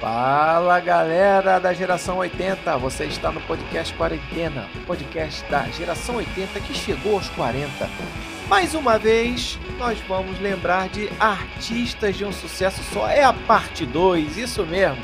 Fala 0.00 0.78
galera 0.78 1.58
da 1.58 1.72
geração 1.72 2.18
80, 2.18 2.76
você 2.76 3.06
está 3.06 3.32
no 3.32 3.40
podcast 3.40 3.92
Quarentena, 3.94 4.68
o 4.76 4.86
podcast 4.86 5.44
da 5.50 5.64
geração 5.70 6.16
80 6.16 6.60
que 6.60 6.72
chegou 6.72 7.14
aos 7.14 7.28
40. 7.30 7.68
Mais 8.48 8.74
uma 8.74 8.96
vez, 8.96 9.58
nós 9.76 9.98
vamos 10.06 10.38
lembrar 10.38 10.88
de 10.88 11.10
artistas 11.18 12.16
de 12.16 12.24
um 12.24 12.32
sucesso 12.32 12.80
só. 12.92 13.08
É 13.08 13.24
a 13.24 13.32
parte 13.32 13.84
2, 13.84 14.36
isso 14.36 14.64
mesmo. 14.64 15.02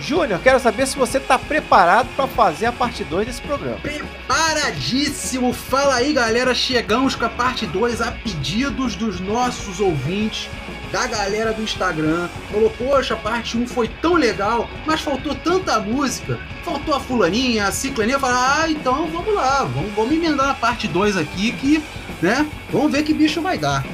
Júnior, 0.00 0.40
quero 0.40 0.58
saber 0.58 0.86
se 0.86 0.96
você 0.96 1.18
está 1.18 1.38
preparado 1.38 2.08
para 2.16 2.26
fazer 2.26 2.66
a 2.66 2.72
parte 2.72 3.04
2 3.04 3.26
desse 3.26 3.42
programa. 3.42 3.76
Preparadíssimo! 3.80 5.52
Fala 5.52 5.96
aí, 5.96 6.14
galera. 6.14 6.54
Chegamos 6.54 7.14
com 7.14 7.26
a 7.26 7.28
parte 7.28 7.66
2 7.66 8.00
a 8.00 8.10
pedidos 8.10 8.96
dos 8.96 9.20
nossos 9.20 9.78
ouvintes, 9.78 10.48
da 10.90 11.06
galera 11.06 11.52
do 11.52 11.62
Instagram. 11.62 12.28
Falou, 12.50 12.70
poxa, 12.70 13.14
a 13.14 13.16
parte 13.16 13.56
1 13.56 13.66
foi 13.66 13.88
tão 13.88 14.14
legal, 14.14 14.68
mas 14.86 15.00
faltou 15.00 15.34
tanta 15.34 15.78
música. 15.80 16.38
Faltou 16.64 16.94
a 16.94 17.00
fulaninha, 17.00 17.66
a 17.66 17.72
ciclaninha. 17.72 18.18
Fala, 18.18 18.62
ah, 18.62 18.70
então 18.70 19.06
vamos 19.06 19.34
lá, 19.34 19.64
vamos, 19.64 19.92
vamos 19.94 20.12
emendar 20.12 20.50
a 20.50 20.54
parte 20.54 20.88
2 20.88 21.16
aqui 21.16 21.52
que, 21.52 21.82
né, 22.20 22.46
vamos 22.70 22.92
ver 22.92 23.02
que 23.02 23.14
bicho 23.14 23.40
vai 23.40 23.56
dar. 23.56 23.84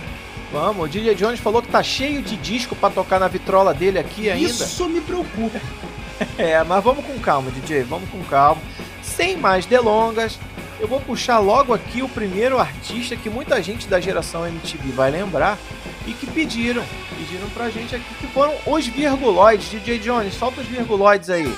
Vamos, 0.53 0.85
o 0.85 0.89
DJ 0.89 1.15
Jones 1.15 1.41
falou 1.41 1.61
que 1.61 1.69
tá 1.69 1.83
cheio 1.83 2.23
de 2.23 2.37
disco 2.37 2.75
para 2.77 2.95
tocar 2.95 3.19
na 3.19 3.29
vitrola 3.29 3.75
dele 3.75 3.99
aqui 3.99 4.31
ainda. 4.31 4.49
Isso 4.49 4.89
me 4.89 5.01
preocupa. 5.01 5.61
É, 6.39 6.65
mas 6.65 6.83
vamos 6.83 7.05
com 7.05 7.19
calma, 7.19 7.51
DJ, 7.51 7.83
vamos 7.83 8.09
com 8.09 8.25
calma. 8.25 8.63
Sem 9.03 9.37
mais 9.37 9.67
delongas, 9.67 10.39
eu 10.81 10.89
vou 10.89 10.99
puxar 10.99 11.39
logo 11.41 11.75
aqui 11.75 12.03
o 12.03 12.09
primeiro 12.09 12.59
artista 12.59 13.15
que 13.17 13.29
muita 13.29 13.63
gente 13.63 13.87
da 13.87 14.01
geração 14.01 14.47
MTV 14.47 14.93
vai 14.93 15.11
lembrar 15.11 15.59
e 16.07 16.13
que 16.13 16.27
pediram, 16.27 16.85
pediram 17.11 17.49
pra 17.51 17.69
gente 17.69 17.95
aqui, 17.95 18.15
que 18.21 18.27
foram 18.29 18.55
os 18.67 18.87
virguloides. 18.87 19.69
DJ 19.69 19.99
Jones, 19.99 20.35
solta 20.35 20.61
os 20.61 20.67
virguloides 20.67 21.29
aí. 21.29 21.53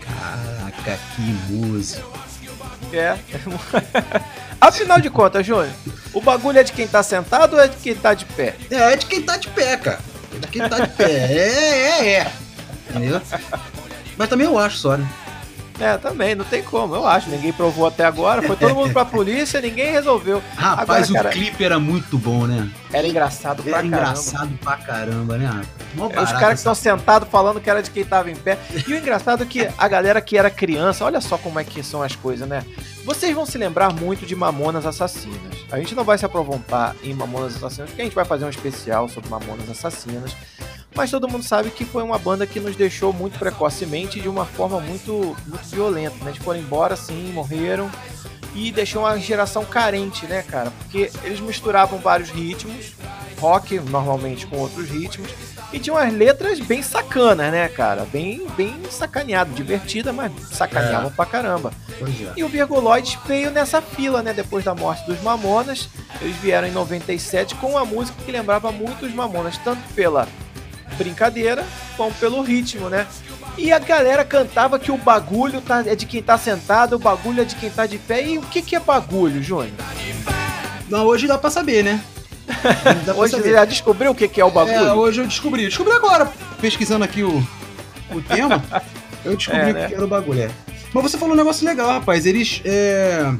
Caraca, 0.00 0.98
que 1.14 1.22
música. 1.52 2.02
É. 2.92 3.18
Afinal 4.60 5.00
de 5.00 5.10
contas, 5.10 5.44
Júnior, 5.44 5.70
o 6.12 6.20
bagulho 6.20 6.58
é 6.58 6.62
de 6.62 6.72
quem 6.72 6.86
tá 6.86 7.02
sentado 7.02 7.54
ou 7.54 7.60
é 7.60 7.68
de 7.68 7.76
quem 7.76 7.94
tá 7.94 8.14
de 8.14 8.24
pé? 8.24 8.56
É, 8.70 8.92
é 8.92 8.96
de 8.96 9.06
quem 9.06 9.20
tá 9.20 9.36
de 9.36 9.48
pé, 9.48 9.76
cara. 9.76 10.00
É 10.34 10.38
de 10.38 10.46
quem 10.46 10.68
tá 10.68 10.78
de 10.78 10.88
pé. 10.90 11.10
É, 11.10 12.00
é, 12.00 12.08
é. 12.14 12.32
Entendeu? 12.88 13.20
Mas 14.16 14.28
também 14.28 14.46
eu 14.46 14.58
acho 14.58 14.78
só, 14.78 14.96
né? 14.96 15.06
É, 15.78 15.98
também, 15.98 16.34
não 16.34 16.44
tem 16.44 16.62
como, 16.62 16.94
eu 16.94 17.06
acho. 17.06 17.28
Ninguém 17.28 17.52
provou 17.52 17.86
até 17.86 18.04
agora. 18.04 18.42
Foi 18.42 18.54
todo 18.56 18.74
mundo 18.74 18.92
pra 18.92 19.04
polícia, 19.06 19.60
ninguém 19.60 19.90
resolveu. 19.90 20.42
Rapaz, 20.56 21.08
Agora, 21.10 21.24
cara, 21.24 21.28
o 21.28 21.32
clipe 21.32 21.64
era 21.64 21.80
muito 21.80 22.16
bom, 22.16 22.46
né? 22.46 22.70
Era 22.92 23.08
engraçado 23.08 23.60
pra 23.62 23.72
Era 23.72 23.88
caramba. 23.88 23.96
engraçado 23.96 24.58
pra 24.62 24.76
caramba, 24.76 25.36
né? 25.36 25.62
É, 25.98 26.20
Os 26.22 26.32
caras 26.32 26.48
que 26.50 26.54
estão 26.54 26.74
sentados 26.74 27.28
falando 27.28 27.60
que 27.60 27.68
era 27.68 27.82
de 27.82 27.90
quem 27.90 28.04
tava 28.04 28.30
em 28.30 28.36
pé. 28.36 28.56
E 28.86 28.92
o 28.92 28.96
engraçado 28.96 29.42
é 29.42 29.46
que 29.46 29.68
a 29.76 29.88
galera 29.88 30.20
que 30.20 30.38
era 30.38 30.48
criança, 30.48 31.04
olha 31.04 31.20
só 31.20 31.36
como 31.36 31.58
é 31.58 31.64
que 31.64 31.82
são 31.82 32.02
as 32.02 32.14
coisas, 32.14 32.48
né? 32.48 32.64
Vocês 33.04 33.34
vão 33.34 33.44
se 33.44 33.58
lembrar 33.58 33.92
muito 33.92 34.24
de 34.24 34.34
Mamonas 34.36 34.86
Assassinas. 34.86 35.38
A 35.72 35.78
gente 35.78 35.94
não 35.94 36.04
vai 36.04 36.16
se 36.16 36.24
aproveitar 36.24 36.94
em 37.02 37.12
Mamonas 37.14 37.56
Assassinas, 37.56 37.90
porque 37.90 38.02
a 38.02 38.04
gente 38.04 38.14
vai 38.14 38.24
fazer 38.24 38.44
um 38.44 38.48
especial 38.48 39.08
sobre 39.08 39.28
Mamonas 39.28 39.68
Assassinas. 39.68 40.34
Mas 40.94 41.10
todo 41.10 41.28
mundo 41.28 41.42
sabe 41.42 41.70
que 41.70 41.84
foi 41.84 42.02
uma 42.02 42.18
banda 42.18 42.46
que 42.46 42.60
nos 42.60 42.76
deixou 42.76 43.12
muito 43.12 43.38
precocemente 43.38 44.20
de 44.20 44.28
uma 44.28 44.44
forma 44.44 44.80
muito, 44.80 45.36
muito 45.46 45.66
violenta, 45.68 46.16
né? 46.24 46.30
Eles 46.30 46.38
foram 46.38 46.60
embora, 46.60 46.94
sim, 46.94 47.32
morreram. 47.32 47.90
E 48.54 48.70
deixou 48.70 49.02
uma 49.02 49.18
geração 49.18 49.64
carente, 49.64 50.26
né, 50.26 50.42
cara? 50.42 50.70
Porque 50.70 51.10
eles 51.24 51.40
misturavam 51.40 51.98
vários 51.98 52.30
ritmos, 52.30 52.92
rock 53.40 53.80
normalmente 53.80 54.46
com 54.46 54.58
outros 54.58 54.88
ritmos, 54.88 55.28
e 55.72 55.80
tinham 55.80 55.96
as 55.96 56.12
letras 56.12 56.60
bem 56.60 56.80
sacanas, 56.80 57.50
né, 57.50 57.66
cara? 57.68 58.06
Bem, 58.12 58.46
bem 58.56 58.72
sacaneado, 58.88 59.52
divertida, 59.54 60.12
mas 60.12 60.30
sacaneavam 60.52 61.10
pra 61.10 61.26
caramba. 61.26 61.72
É. 62.00 62.32
E 62.36 62.44
o 62.44 62.48
Virguloides 62.48 63.18
veio 63.26 63.50
nessa 63.50 63.82
fila, 63.82 64.22
né? 64.22 64.32
Depois 64.32 64.64
da 64.64 64.72
morte 64.72 65.04
dos 65.04 65.20
Mamonas. 65.20 65.88
Eles 66.20 66.36
vieram 66.36 66.68
em 66.68 66.70
97 66.70 67.56
com 67.56 67.70
uma 67.70 67.84
música 67.84 68.22
que 68.24 68.30
lembrava 68.30 68.70
muito 68.70 69.04
os 69.04 69.12
Mamonas, 69.12 69.58
tanto 69.58 69.82
pela 69.94 70.28
brincadeira 70.94 71.64
como 71.96 72.12
pelo 72.14 72.42
ritmo, 72.42 72.88
né? 72.88 73.06
E 73.56 73.72
a 73.72 73.78
galera 73.78 74.24
cantava 74.24 74.78
que 74.78 74.90
o 74.90 74.96
bagulho 74.96 75.60
tá, 75.60 75.82
é 75.86 75.94
de 75.94 76.06
quem 76.06 76.22
tá 76.22 76.36
sentado, 76.38 76.96
o 76.96 76.98
bagulho 76.98 77.42
é 77.42 77.44
de 77.44 77.54
quem 77.56 77.70
tá 77.70 77.86
de 77.86 77.98
pé. 77.98 78.26
E 78.26 78.38
o 78.38 78.42
que, 78.42 78.60
que 78.62 78.74
é 78.74 78.80
bagulho, 78.80 79.42
Júnior? 79.42 79.70
Não, 80.88 81.04
hoje 81.06 81.26
dá 81.26 81.38
pra 81.38 81.50
saber, 81.50 81.82
né? 81.84 82.00
Pra 83.04 83.14
Hoje 83.16 83.30
você 83.32 83.36
saber. 83.38 83.52
já 83.52 83.64
descobriu 83.64 84.10
o 84.10 84.14
que, 84.14 84.28
que 84.28 84.40
é 84.40 84.44
o 84.44 84.48
É, 84.48 84.50
bagulho? 84.50 84.92
hoje 84.94 85.20
eu 85.22 85.26
descobri. 85.26 85.64
Descobri 85.64 85.92
agora, 85.94 86.30
pesquisando 86.60 87.04
aqui 87.04 87.22
o, 87.22 87.46
o 88.10 88.20
tema. 88.22 88.62
Eu 89.24 89.34
descobri 89.36 89.62
É, 89.62 89.70
o 89.70 89.72
né? 89.72 89.88
que 89.88 89.94
era 89.94 90.04
o 90.04 90.08
bagulho. 90.08 90.42
é. 90.42 90.50
Mas 90.92 91.02
você 91.04 91.16
falou 91.16 91.32
um 91.34 91.36
negócio 91.38 91.64
legal, 91.66 91.88
rapaz. 91.88 92.26
Eles 92.26 92.60
é, 92.66 93.32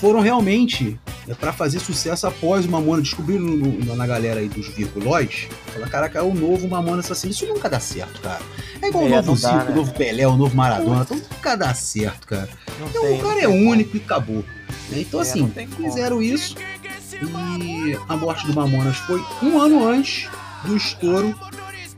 foram 0.00 0.20
realmente 0.20 0.98
é, 1.28 1.34
para 1.34 1.52
fazer 1.52 1.78
sucesso 1.80 2.26
após 2.26 2.64
o 2.64 2.70
Mamona. 2.70 3.02
Descobriram 3.02 3.44
no- 3.44 3.56
no- 3.84 3.96
na 3.96 4.06
galera 4.06 4.40
aí 4.40 4.48
dos 4.48 4.68
virguloides. 4.68 5.48
Falaram, 5.72 5.90
caraca, 5.90 6.18
é 6.18 6.22
o 6.22 6.32
novo 6.34 6.66
Mamona 6.68 7.00
Assassino. 7.00 7.32
Isso 7.32 7.46
nunca 7.46 7.68
dá 7.68 7.78
certo, 7.80 8.20
cara. 8.20 8.40
É 8.80 8.88
igual 8.88 9.04
É, 9.04 9.20
o 9.20 9.22
novo 9.22 9.36
Zico, 9.36 9.54
né? 9.54 9.66
o 9.70 9.74
novo 9.74 9.92
Pelé, 9.94 10.26
o 10.26 10.36
novo 10.36 10.56
Maradona. 10.56 11.02
Então 11.02 11.16
nunca 11.16 11.56
dá 11.56 11.74
certo, 11.74 12.26
cara. 12.26 12.48
Não 12.80 12.86
Então, 12.88 13.02
tem, 13.02 13.20
o 13.20 13.22
cara 13.22 13.40
é 13.42 13.48
único 13.48 13.96
e 13.96 14.00
acabou. 14.00 14.44
né? 14.90 14.98
Então, 15.00 15.20
É, 15.20 15.22
assim, 15.22 15.50
fizeram 15.76 16.22
isso. 16.22 16.54
E 17.20 17.98
a 18.08 18.16
morte 18.16 18.46
do 18.46 18.54
Mamonas 18.54 18.96
foi 18.98 19.22
um 19.42 19.60
ano 19.60 19.86
antes 19.86 20.28
do 20.64 20.76
estouro 20.76 21.34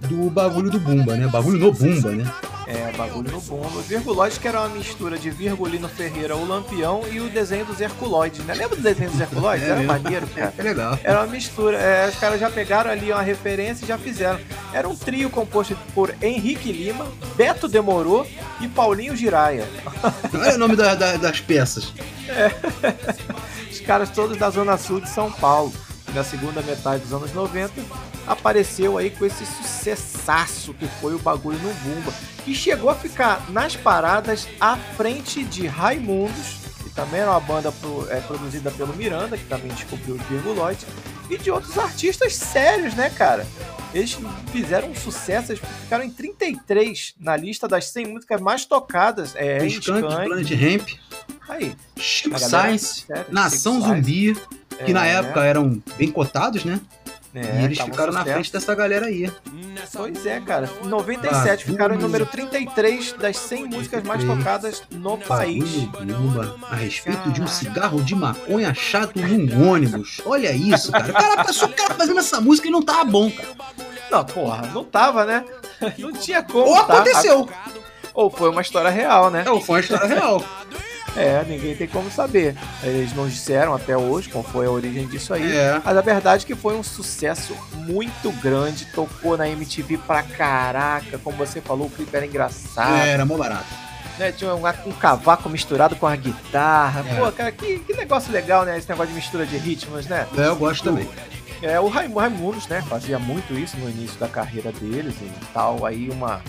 do 0.08 0.30
bagulho 0.30 0.70
do 0.70 0.78
Bumba, 0.80 1.14
né? 1.16 1.26
Bagulho 1.28 1.58
no 1.58 1.72
Bumba, 1.72 2.12
né? 2.12 2.24
É, 2.72 2.92
bagulho 2.97 3.31
no 3.32 3.41
bomba. 3.41 3.78
O 3.78 3.82
Virguloides 3.82 4.38
que 4.38 4.47
era 4.47 4.60
uma 4.60 4.69
mistura 4.69 5.19
de 5.19 5.28
Virgulino 5.31 5.88
Ferreira, 5.88 6.36
o 6.36 6.47
Lampião 6.47 7.03
e 7.10 7.19
o 7.20 7.28
desenho 7.28 7.64
dos 7.64 7.81
Herculoides, 7.81 8.44
né? 8.44 8.54
Lembra 8.54 8.76
do 8.76 8.82
desenho 8.82 9.10
dos 9.10 9.20
Herculoides? 9.20 9.64
É 9.66 9.70
era 9.70 9.76
mesmo. 9.81 9.92
maneiro, 9.92 10.26
cara. 10.34 10.54
É 10.56 10.62
legal. 10.62 10.98
Era 11.03 11.19
uma 11.20 11.26
mistura. 11.26 11.76
É, 11.78 12.09
os 12.09 12.16
caras 12.16 12.38
já 12.38 12.48
pegaram 12.48 12.91
ali 12.91 13.10
uma 13.12 13.22
referência 13.22 13.84
e 13.84 13.88
já 13.88 13.98
fizeram. 13.98 14.38
Era 14.72 14.88
um 14.88 14.94
trio 14.94 15.28
composto 15.30 15.76
por 15.94 16.14
Henrique 16.22 16.70
Lima, 16.70 17.06
Beto 17.36 17.66
Demorou 17.66 18.26
e 18.60 18.69
Paulinho 18.69 19.16
Giraia. 19.16 19.66
Olha 20.32 20.54
o 20.54 20.59
nome 20.59 20.76
da- 20.76 20.94
da- 20.94 21.16
das 21.16 21.41
peças. 21.41 21.92
Os 23.70 23.80
caras 23.80 24.10
todos 24.10 24.36
da 24.36 24.48
Zona 24.50 24.76
Sul 24.78 25.00
de 25.00 25.09
São 25.09 25.30
Paulo. 25.32 25.72
Na 26.14 26.25
segunda 26.25 26.60
metade 26.62 27.03
dos 27.04 27.12
anos 27.12 27.32
90, 27.32 27.72
apareceu 28.26 28.97
aí 28.98 29.10
com 29.10 29.25
esse 29.25 29.44
sucessaço 29.47 30.75
que 30.75 30.86
foi 31.00 31.14
o 31.14 31.19
bagulho 31.19 31.58
no 31.58 31.72
Bumba. 31.75 32.12
Que 32.44 32.54
chegou 32.54 32.88
a 32.91 32.94
ficar 32.94 33.50
nas 33.50 33.76
paradas 33.76 34.48
à 34.60 34.76
frente 34.76 35.44
de 35.44 35.66
Raimundos, 35.66 36.56
que 36.82 36.91
também 36.91 37.20
era 37.20 37.30
uma 37.30 37.41
banda 37.41 37.70
pro- 37.70 38.06
é, 38.10 38.20
produzida 38.20 38.70
pelo 38.70 38.94
Miranda, 38.94 39.36
que 39.36 39.44
também 39.44 39.70
descobriu 39.72 40.14
os 40.14 40.22
Virguloides, 40.22 40.86
e 41.28 41.36
de 41.36 41.50
outros 41.50 41.76
artistas 41.78 42.34
sérios, 42.34 42.94
né, 42.94 43.10
cara? 43.10 43.47
Eles 43.92 44.16
fizeram 44.50 44.88
um 44.91 44.94
sucesso, 44.94 45.53
eles 45.53 45.62
ficaram 45.82 46.04
em 46.04 46.10
33 46.10 47.14
na 47.20 47.36
lista 47.36 47.69
das 47.69 47.86
100 47.91 48.06
músicas 48.06 48.41
mais 48.41 48.64
tocadas. 48.64 49.34
É, 49.36 49.64
Skank. 49.66 50.00
Planet 50.00 50.50
Ramp, 50.53 50.88
Aí, 51.48 51.75
Chico 51.97 52.38
Science, 52.38 53.04
Nação 53.28 53.80
Zumbi, 53.83 54.36
que 54.86 54.92
na 54.92 55.06
É, 55.06 55.15
época 55.16 55.44
eram 55.44 55.83
bem 55.98 56.10
cotados, 56.10 56.65
né? 56.65 56.80
É, 57.34 57.60
e 57.60 57.65
eles 57.65 57.80
ficaram 57.80 58.12
na 58.12 58.24
frente 58.24 58.53
dessa 58.53 58.74
galera 58.74 59.06
aí. 59.06 59.30
Pois 59.92 60.27
é, 60.27 60.41
cara. 60.41 60.68
Em 60.82 60.88
97 60.88 61.34
Bagulho. 61.34 61.59
ficaram 61.59 61.94
em 61.94 61.98
número 61.98 62.27
33 62.27 63.12
das 63.12 63.36
100 63.36 63.66
músicas 63.66 64.03
mais 64.03 64.21
33. 64.21 64.38
tocadas 64.38 64.82
no 64.91 65.16
país. 65.16 65.88
A 66.68 66.74
respeito 66.74 67.30
de 67.30 67.41
um 67.41 67.47
cigarro 67.47 68.03
de 68.03 68.15
maconha 68.15 68.74
chato 68.74 69.16
num 69.16 69.68
ônibus. 69.68 70.21
Olha 70.27 70.53
isso, 70.53 70.91
cara. 70.91 71.10
O 71.10 71.12
cara 71.12 71.44
passou 71.44 71.68
o 71.68 71.72
cara 71.72 71.94
fazendo 71.94 72.18
essa 72.18 72.41
música 72.41 72.66
e 72.66 72.71
não 72.71 72.82
tava 72.82 73.04
bom, 73.04 73.30
cara. 73.30 73.48
Não, 74.10 74.24
porra, 74.24 74.66
não 74.74 74.84
tava, 74.84 75.24
né? 75.24 75.44
Não 75.97 76.12
tinha 76.12 76.42
como. 76.42 76.66
Ou 76.66 76.84
tá? 76.84 76.94
aconteceu. 76.94 77.48
Ou 78.12 78.28
foi 78.28 78.50
uma 78.50 78.60
história 78.60 78.91
real, 78.91 79.30
né? 79.30 79.48
Ou 79.48 79.60
foi 79.60 79.77
uma 79.77 79.80
história 79.80 80.06
real. 80.06 80.44
É, 81.16 81.44
ninguém 81.47 81.74
tem 81.74 81.88
como 81.88 82.10
saber. 82.10 82.54
Eles 82.82 83.12
não 83.14 83.28
disseram 83.28 83.74
até 83.74 83.97
hoje 83.97 84.28
qual 84.28 84.44
foi 84.44 84.66
a 84.66 84.70
origem 84.70 85.06
disso 85.08 85.34
aí. 85.34 85.56
É. 85.56 85.80
Mas 85.84 85.97
a 85.97 86.00
verdade 86.00 86.44
é 86.44 86.47
que 86.47 86.54
foi 86.54 86.76
um 86.76 86.82
sucesso 86.82 87.56
muito 87.74 88.30
grande, 88.41 88.84
tocou 88.86 89.36
na 89.36 89.48
MTV 89.48 89.98
pra 89.98 90.22
caraca, 90.22 91.18
como 91.18 91.36
você 91.36 91.60
falou, 91.60 91.86
o 91.86 91.91
clipe 91.91 92.14
era 92.16 92.24
engraçado. 92.26 92.94
Era 93.06 93.24
mó 93.24 93.36
barato. 93.36 93.66
né? 94.18 94.30
Tinha 94.30 94.54
um, 94.54 94.62
um 94.86 94.92
cavaco 94.92 95.48
misturado 95.48 95.97
com 95.97 96.06
a 96.06 96.14
guitarra. 96.14 97.04
É. 97.08 97.14
Pô, 97.18 97.32
cara, 97.32 97.50
que, 97.50 97.80
que 97.80 97.92
negócio 97.94 98.32
legal, 98.32 98.64
né? 98.64 98.78
Esse 98.78 98.88
negócio 98.88 99.08
de 99.12 99.16
mistura 99.16 99.44
de 99.44 99.56
ritmos, 99.56 100.06
né? 100.06 100.26
É, 100.38 100.46
eu 100.46 100.56
gosto 100.56 100.84
também. 100.84 101.08
É, 101.62 101.78
o 101.80 101.88
Raim- 101.88 102.14
Raimundos, 102.14 102.66
né, 102.68 102.82
fazia 102.88 103.18
muito 103.18 103.53
isso 103.53 103.76
no 103.76 103.91
início 103.91 104.18
da 104.18 104.28
carreira 104.28 104.72
deles 104.72 105.14
e 105.20 105.30
tal, 105.53 105.84
aí 105.84 106.08
uma 106.08 106.41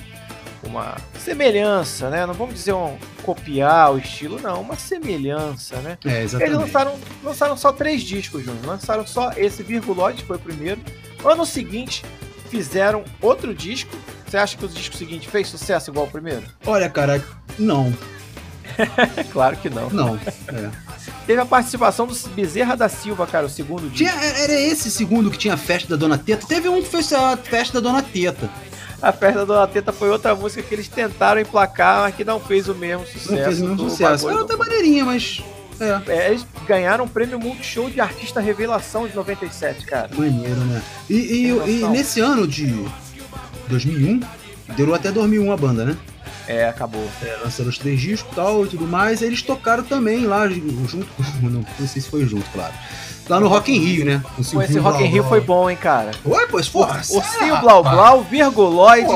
uma 0.67 0.95
semelhança, 1.19 2.09
né? 2.09 2.25
Não 2.25 2.33
vamos 2.33 2.55
dizer 2.55 2.73
um 2.73 2.97
copiar 3.23 3.93
o 3.93 3.97
estilo, 3.97 4.39
não, 4.41 4.61
uma 4.61 4.75
semelhança, 4.75 5.77
né? 5.77 5.97
É, 6.05 6.19
Eles 6.19 6.33
exatamente. 6.33 6.55
lançaram, 6.55 6.99
lançaram 7.23 7.57
só 7.57 7.71
três 7.71 8.01
discos, 8.01 8.43
Júnior. 8.43 8.65
Lançaram 8.65 9.05
só 9.05 9.31
esse 9.35 9.63
Virguloid, 9.63 10.21
que 10.21 10.27
foi 10.27 10.37
o 10.37 10.39
primeiro. 10.39 10.81
Ano 11.23 11.45
seguinte, 11.45 12.03
fizeram 12.49 13.03
outro 13.21 13.53
disco. 13.53 13.95
Você 14.27 14.37
acha 14.37 14.57
que 14.57 14.65
o 14.65 14.69
disco 14.69 14.95
seguinte 14.95 15.27
fez 15.27 15.47
sucesso 15.47 15.89
igual 15.91 16.05
ao 16.05 16.11
primeiro? 16.11 16.43
Olha, 16.65 16.89
cara, 16.89 17.23
não, 17.59 17.93
É 19.17 19.23
claro 19.31 19.57
que 19.57 19.69
não. 19.69 19.89
não. 19.89 20.15
É. 20.15 20.69
Teve 21.27 21.41
a 21.41 21.45
participação 21.45 22.07
do 22.07 22.15
Bezerra 22.29 22.75
da 22.75 22.87
Silva, 22.89 23.27
cara, 23.27 23.45
o 23.45 23.49
segundo 23.49 23.89
disco. 23.89 23.97
Tinha, 23.97 24.13
era 24.13 24.53
esse 24.53 24.89
segundo 24.89 25.29
que 25.29 25.37
tinha 25.37 25.53
a 25.53 25.57
festa 25.57 25.89
da 25.89 25.95
Dona 25.95 26.17
Teta? 26.17 26.47
Teve 26.47 26.69
um 26.69 26.81
que 26.81 26.87
foi 26.89 27.01
a 27.17 27.37
festa 27.37 27.79
da 27.81 27.89
Dona 27.89 28.01
Teta. 28.01 28.49
A 29.01 29.11
festa 29.11 29.39
da 29.39 29.45
Dona 29.45 29.67
Teta 29.67 29.91
foi 29.91 30.09
outra 30.09 30.35
música 30.35 30.61
que 30.61 30.75
eles 30.75 30.87
tentaram 30.87 31.41
emplacar, 31.41 32.01
mas 32.01 32.15
que 32.15 32.23
não 32.23 32.39
fez 32.39 32.67
o 32.69 32.75
mesmo 32.75 33.05
sucesso. 33.07 33.31
Não 33.31 33.43
fez 33.43 33.59
o 33.59 33.61
mesmo 33.63 33.75
do 33.77 33.89
sucesso. 33.89 34.29
Era 34.29 34.37
do- 34.37 34.43
até 34.45 34.55
maneirinha, 34.55 35.03
mas. 35.05 35.41
É. 35.79 36.01
É, 36.11 36.29
eles 36.29 36.45
ganharam 36.67 37.05
o 37.05 37.09
prêmio 37.09 37.39
Multishow 37.39 37.89
de 37.89 37.99
Artista 37.99 38.39
Revelação 38.39 39.07
de 39.07 39.15
97, 39.15 39.85
cara. 39.85 40.09
Maneiro, 40.15 40.59
né? 40.61 40.81
E, 41.09 41.15
e- 41.15 41.47
e 41.81 41.87
nesse 41.89 42.19
ano 42.19 42.47
de 42.47 42.85
2001, 43.67 44.19
durou 44.77 44.93
até 44.93 45.11
2001 45.11 45.51
a 45.51 45.57
banda, 45.57 45.83
né? 45.85 45.97
É, 46.47 46.67
acabou. 46.67 47.07
É, 47.23 47.37
lançaram 47.43 47.69
os 47.69 47.77
três 47.77 47.99
discos 48.01 48.31
e 48.31 48.35
tal 48.35 48.65
e 48.65 48.69
tudo 48.69 48.85
mais. 48.85 49.21
Eles 49.21 49.41
tocaram 49.41 49.83
também 49.83 50.25
lá, 50.25 50.47
junto 50.47 51.07
com. 51.15 51.23
Não, 51.47 51.65
não 51.79 51.87
sei 51.87 52.01
se 52.01 52.09
foi 52.09 52.25
junto, 52.25 52.47
claro. 52.51 52.73
Lá 53.31 53.39
no 53.39 53.47
Rock 53.47 53.71
in 53.71 53.79
Rio, 53.79 54.03
né? 54.03 54.21
O 54.37 54.43
Pô, 54.43 54.61
esse 54.61 54.77
Rock 54.77 55.01
in 55.01 55.07
Rio 55.07 55.23
foi 55.23 55.39
bom, 55.39 55.69
hein, 55.69 55.77
cara. 55.77 56.11
Oi, 56.25 56.47
pois, 56.47 56.67
porra. 56.67 56.97
Ursinho 56.97 57.55
é, 57.55 57.61
Blau. 57.61 57.81
Blau, 57.81 58.23
Virguloides. 58.23 59.09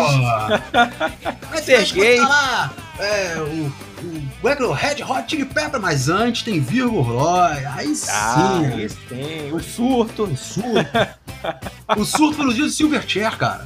Serguei. 1.62 2.21
lá, 2.21 2.71
é, 2.97 3.35
o, 3.39 3.65
o 4.06 4.21
Black 4.41 4.63
Red 4.63 5.03
Hot 5.03 5.25
Chili 5.27 5.44
Pepper, 5.44 5.81
mas 5.81 6.07
antes 6.07 6.44
tem 6.44 6.62
Roy. 6.62 7.65
Aí 7.75 7.94
sim. 7.94 8.09
Ah, 8.09 8.62
esse 8.77 8.95
tem. 9.09 9.51
O 9.51 9.59
surto. 9.59 10.23
O 10.23 10.38
surto. 10.38 10.97
o 11.97 12.06
surto 12.06 12.38
pelos 12.38 12.56
dias 12.56 12.67
do 12.67 12.73
Silverchair, 12.73 13.38
cara. 13.38 13.65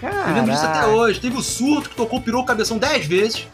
Eu 0.00 0.34
lembro 0.34 0.52
disso 0.52 0.66
até 0.66 0.86
hoje. 0.86 1.18
Teve 1.18 1.36
o 1.36 1.42
surto 1.42 1.90
que 1.90 1.96
tocou, 1.96 2.20
pirou 2.20 2.42
o 2.42 2.46
cabeção 2.46 2.78
10 2.78 3.06
vezes. 3.06 3.48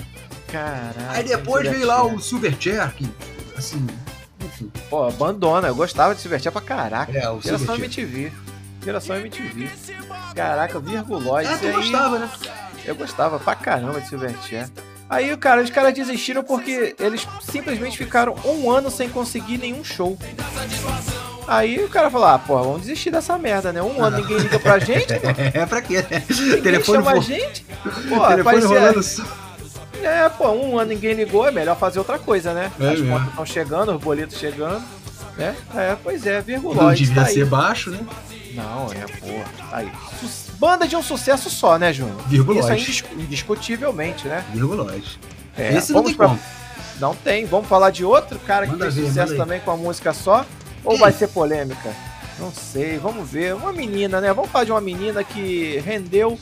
Caraca. 0.52 1.12
Aí 1.12 1.24
depois 1.24 1.66
veio 1.66 1.86
lá 1.86 2.04
o 2.04 2.20
Silverchair, 2.20 2.92
que, 2.94 3.08
assim. 3.56 3.86
Pô, 4.90 5.04
abandona. 5.04 5.68
Eu 5.68 5.74
gostava 5.74 6.14
de 6.14 6.20
Silverchair 6.20 6.52
pra 6.52 6.60
caraca. 6.62 7.12
É, 7.16 7.28
o 7.30 7.40
Geração. 7.40 7.74
MTV. 7.76 8.32
Geração 8.84 9.16
MTV. 9.16 9.68
Caraca, 10.34 10.78
Virguloides. 10.78 11.52
Ah, 11.52 11.58
tu 11.58 11.66
aí, 11.66 11.72
gostava, 11.72 12.18
né? 12.18 12.30
Eu 12.84 12.94
gostava 12.94 13.38
pra 13.38 13.54
caramba 13.54 14.00
de 14.00 14.08
Silverchair. 14.08 14.68
Aí, 15.08 15.36
cara, 15.36 15.62
os 15.62 15.70
caras 15.70 15.94
desistiram 15.94 16.42
porque 16.42 16.94
eles 16.98 17.26
simplesmente 17.42 17.96
ficaram 17.96 18.34
um 18.44 18.70
ano 18.70 18.90
sem 18.90 19.08
conseguir 19.08 19.58
nenhum 19.58 19.84
show. 19.84 20.18
Aí 21.46 21.78
o 21.84 21.88
cara 21.88 22.10
falou, 22.10 22.26
ah, 22.26 22.38
pô, 22.40 22.58
vamos 22.58 22.80
desistir 22.82 23.10
dessa 23.12 23.38
merda, 23.38 23.72
né? 23.72 23.80
Um 23.80 24.02
ano 24.04 24.16
ninguém 24.18 24.38
liga 24.38 24.58
pra 24.58 24.80
gente, 24.80 25.06
É, 25.54 25.64
pra 25.64 25.80
quê, 25.80 26.04
ninguém 26.28 26.60
Telefone, 26.62 26.98
chama 26.98 27.12
ro- 27.14 27.22
gente. 27.22 27.64
Pô, 28.08 28.26
telefone 28.26 28.42
parecia- 28.42 28.68
rolando 28.68 29.02
só. 29.02 29.22
É, 30.02 30.28
pô, 30.28 30.50
um 30.50 30.78
ano 30.78 30.90
ninguém 30.90 31.14
ligou, 31.14 31.46
é 31.46 31.50
melhor 31.50 31.76
fazer 31.76 31.98
outra 31.98 32.18
coisa, 32.18 32.52
né? 32.52 32.70
É 32.78 32.84
As 32.84 32.90
mesmo. 33.00 33.10
contas 33.12 33.28
estão 33.28 33.46
chegando, 33.46 33.92
os 33.96 34.02
boletos 34.02 34.38
chegando, 34.38 34.82
né? 35.36 35.54
É, 35.74 35.96
pois 36.02 36.26
é, 36.26 36.36
Não 36.38 36.42
virgulóide. 36.44 37.04
devia 37.06 37.22
tá 37.22 37.28
aí. 37.28 37.34
ser 37.34 37.44
baixo, 37.46 37.90
né? 37.90 38.00
Não, 38.54 38.86
é, 38.92 39.06
pô, 39.20 39.64
tá 39.70 39.76
aí. 39.78 39.90
Banda 40.58 40.88
de 40.88 40.96
um 40.96 41.02
sucesso 41.02 41.50
só, 41.50 41.78
né, 41.78 41.92
Júnior? 41.92 42.16
Isso 42.20 42.26
é 42.26 42.30
Virgulóide. 42.30 42.82
indis- 42.82 43.04
indiscutivelmente, 43.18 44.26
né? 44.26 44.44
Virgulóide. 44.52 45.18
É, 45.56 45.74
Esse 45.76 45.92
não 45.92 45.98
vamos 46.00 46.10
tem 46.10 46.16
pra- 46.16 46.28
como. 46.28 46.40
Não 46.98 47.14
tem. 47.14 47.44
Vamos 47.44 47.68
falar 47.68 47.90
de 47.90 48.04
outro 48.04 48.38
cara 48.38 48.64
que 48.66 48.72
Manda 48.72 48.84
fez 48.84 48.94
ver, 48.96 49.06
sucesso 49.08 49.32
aí. 49.32 49.38
também 49.38 49.60
com 49.60 49.70
a 49.70 49.76
música 49.76 50.14
só? 50.14 50.46
Ou 50.84 50.96
vai 50.96 51.12
ser 51.12 51.28
polêmica? 51.28 51.92
Não 52.38 52.50
sei, 52.52 52.96
vamos 52.96 53.28
ver. 53.30 53.54
Uma 53.54 53.72
menina, 53.72 54.20
né? 54.20 54.32
Vamos 54.32 54.50
falar 54.50 54.64
de 54.64 54.70
uma 54.72 54.80
menina 54.80 55.22
que 55.22 55.82
rendeu 55.84 56.38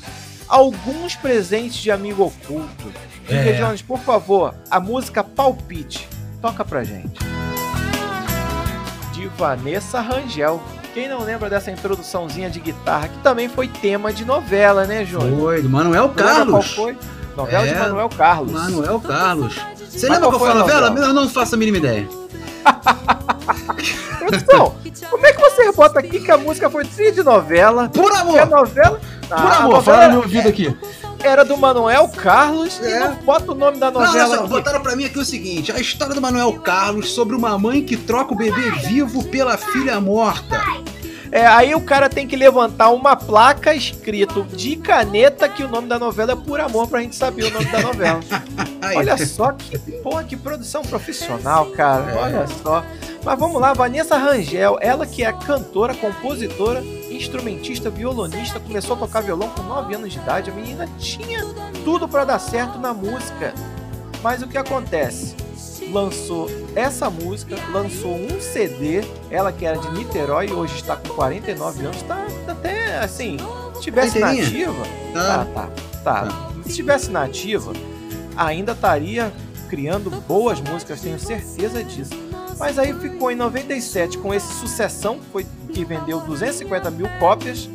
alguns 0.49 1.15
presentes 1.17 1.77
de 1.77 1.91
amigo 1.91 2.25
oculto. 2.25 2.93
É. 3.29 3.53
Jones, 3.55 3.81
por 3.83 3.99
favor, 4.01 4.55
a 4.71 4.79
música 4.79 5.25
Palpite. 5.25 6.09
Toca 6.43 6.65
pra 6.65 6.85
gente. 6.85 7.19
De 9.13 9.27
Vanessa 9.29 10.01
Rangel. 10.01 10.63
Quem 10.93 11.09
não 11.09 11.21
lembra 11.25 11.49
dessa 11.51 11.71
introduçãozinha 11.71 12.49
de 12.51 12.61
guitarra, 12.61 13.09
que 13.09 13.19
também 13.19 13.49
foi 13.49 13.67
tema 13.67 14.13
de 14.13 14.25
novela, 14.25 14.85
né, 14.87 15.05
Júnior? 15.05 15.39
Foi, 15.41 15.63
do 15.63 15.69
Manuel 15.71 16.09
Não 16.09 16.15
lembra 16.15 16.25
qual 16.25 16.37
Carlos. 16.47 16.75
foi? 16.75 16.99
Novela 17.37 17.67
de 17.67 17.73
É, 17.73 17.79
Manuel 17.81 18.09
Carlos. 18.11 18.53
Manuel 18.53 19.01
Carlos. 19.01 19.55
Você 19.89 20.09
Mas 20.09 20.19
lembra 20.19 20.29
qual 20.29 20.39
foi 20.39 20.51
a 20.51 20.55
novela? 20.55 20.91
novela? 20.91 21.07
Eu 21.09 21.15
não 21.15 21.29
faço 21.29 21.55
a 21.55 21.59
mínima 21.59 21.79
ideia. 21.79 22.09
Produção, 24.19 24.75
como 25.11 25.27
é 25.27 25.33
que 25.33 25.41
você 25.41 25.73
bota 25.73 25.99
aqui 25.99 26.21
que 26.21 26.31
a 26.31 26.37
música 26.39 26.71
foi 26.71 26.85
trilha 26.85 27.13
de 27.13 27.23
novela? 27.23 27.89
Por 27.89 28.11
Que 28.11 28.17
a 28.17 28.21
amor! 28.21 28.47
novela. 28.47 29.01
Por 29.29 29.37
Ah, 29.39 29.57
amor, 29.59 29.75
novela 29.75 29.83
fala 29.83 30.05
no 30.07 30.13
meu 30.15 30.23
ouvido 30.23 30.49
aqui. 30.49 30.77
Era 31.23 31.45
do 31.45 31.57
Manuel 31.57 32.09
Carlos 32.09 32.79
e 32.83 32.87
É. 32.87 33.01
não 33.01 33.15
bota 33.17 33.53
o 33.53 33.55
nome 33.55 33.79
da 33.79 33.91
Não, 33.91 34.01
olha 34.01 34.09
novela 34.09 34.37
só, 34.37 34.41
aqui. 34.43 34.49
botaram 34.51 34.81
pra 34.83 34.95
mim 34.95 35.05
aqui 35.07 35.19
o 35.19 35.25
seguinte: 35.25 35.73
a 35.73 35.79
história 35.81 36.15
do 36.15 36.21
Manuel 36.21 36.53
Carlos 36.61 37.13
sobre 37.13 37.35
uma 37.35 37.59
mãe 37.59 37.83
que 37.83 37.97
troca 37.97 38.35
o 38.35 38.37
bebê 38.37 38.71
vivo 38.87 39.25
pela 39.25 39.57
filha 39.57 39.99
morta. 40.01 40.61
É, 41.33 41.47
aí 41.47 41.75
o 41.75 41.81
cara 41.81 42.09
tem 42.09 42.29
que 42.29 42.37
levantar 42.37 42.91
uma 42.91 43.17
placa 43.17 43.75
escrito 43.75 44.45
de 44.53 44.77
caneta 44.77 45.49
que 45.49 45.65
o 45.65 45.69
nome 45.69 45.89
da 45.89 45.99
novela 45.99 46.33
é 46.33 46.37
Por 46.37 46.61
Amor 46.61 46.87
pra 46.87 47.01
gente 47.01 47.17
saber 47.17 47.47
o 47.47 47.51
nome 47.51 47.65
da 47.67 47.81
novela. 47.81 48.21
Olha 48.95 49.17
só 49.27 49.51
que, 49.51 49.77
porra, 50.01 50.23
que 50.23 50.37
produção 50.37 50.83
profissional, 50.83 51.67
cara. 51.71 52.13
É. 52.13 52.17
Olha 52.17 52.47
só. 52.63 52.85
Mas 53.25 53.39
vamos 53.39 53.61
lá, 53.61 53.73
Vanessa 53.73 54.17
Rangel, 54.17 54.79
ela 54.81 55.07
que 55.07 55.25
é 55.25 55.33
cantora, 55.33 55.95
compositora, 55.95 56.85
instrumentista, 57.17 57.91
violonista, 57.91 58.59
começou 58.61 58.97
a 58.97 58.99
tocar 58.99 59.23
violão 59.23 59.49
com 59.51 59.63
9 59.63 59.95
anos 59.95 60.13
de 60.13 60.19
idade. 60.19 60.51
A 60.51 60.55
menina 60.55 60.89
tinha 60.99 61.45
tudo 61.85 62.09
pra 62.09 62.25
dar 62.25 62.39
certo 62.39 62.79
na 62.79 62.93
música. 62.95 63.55
Mas 64.23 64.43
o 64.43 64.49
que 64.49 64.57
acontece? 64.57 65.35
Lançou 65.93 66.49
essa 66.75 67.11
música, 67.11 67.57
lançou 67.71 68.15
um 68.17 68.41
CD, 68.41 69.03
ela 69.31 69.53
que 69.53 69.67
era 69.67 69.79
de 69.79 69.91
Niterói, 69.93 70.51
hoje 70.51 70.77
está 70.77 70.97
com 70.97 71.11
49 71.11 71.85
anos, 71.85 72.03
tá 72.03 72.27
até 72.49 72.99
assim, 72.99 73.37
se 73.75 73.83
tivesse 73.83 74.19
nativa, 74.19 74.83
Tá, 75.13 75.45
tá. 75.55 75.69
tá, 76.03 76.25
tá. 76.27 76.51
Se 76.63 76.71
estivesse 76.71 77.11
na 77.11 77.25
ativa, 77.25 77.73
ainda 78.35 78.73
estaria 78.73 79.31
criando 79.69 80.11
boas 80.11 80.59
músicas, 80.61 81.01
tenho 81.03 81.19
certeza 81.19 81.85
disso. 81.85 82.15
Mas 82.59 82.79
aí 82.79 82.93
ficou 82.95 83.31
em 83.31 83.37
97 83.37 84.19
com 84.19 84.33
esse 84.33 84.53
sucessão, 84.55 85.19
foi 85.33 85.47
que 85.73 85.85
vendeu 85.85 86.21
250 86.21 86.91
mil 86.91 87.09
cópias. 87.19 87.69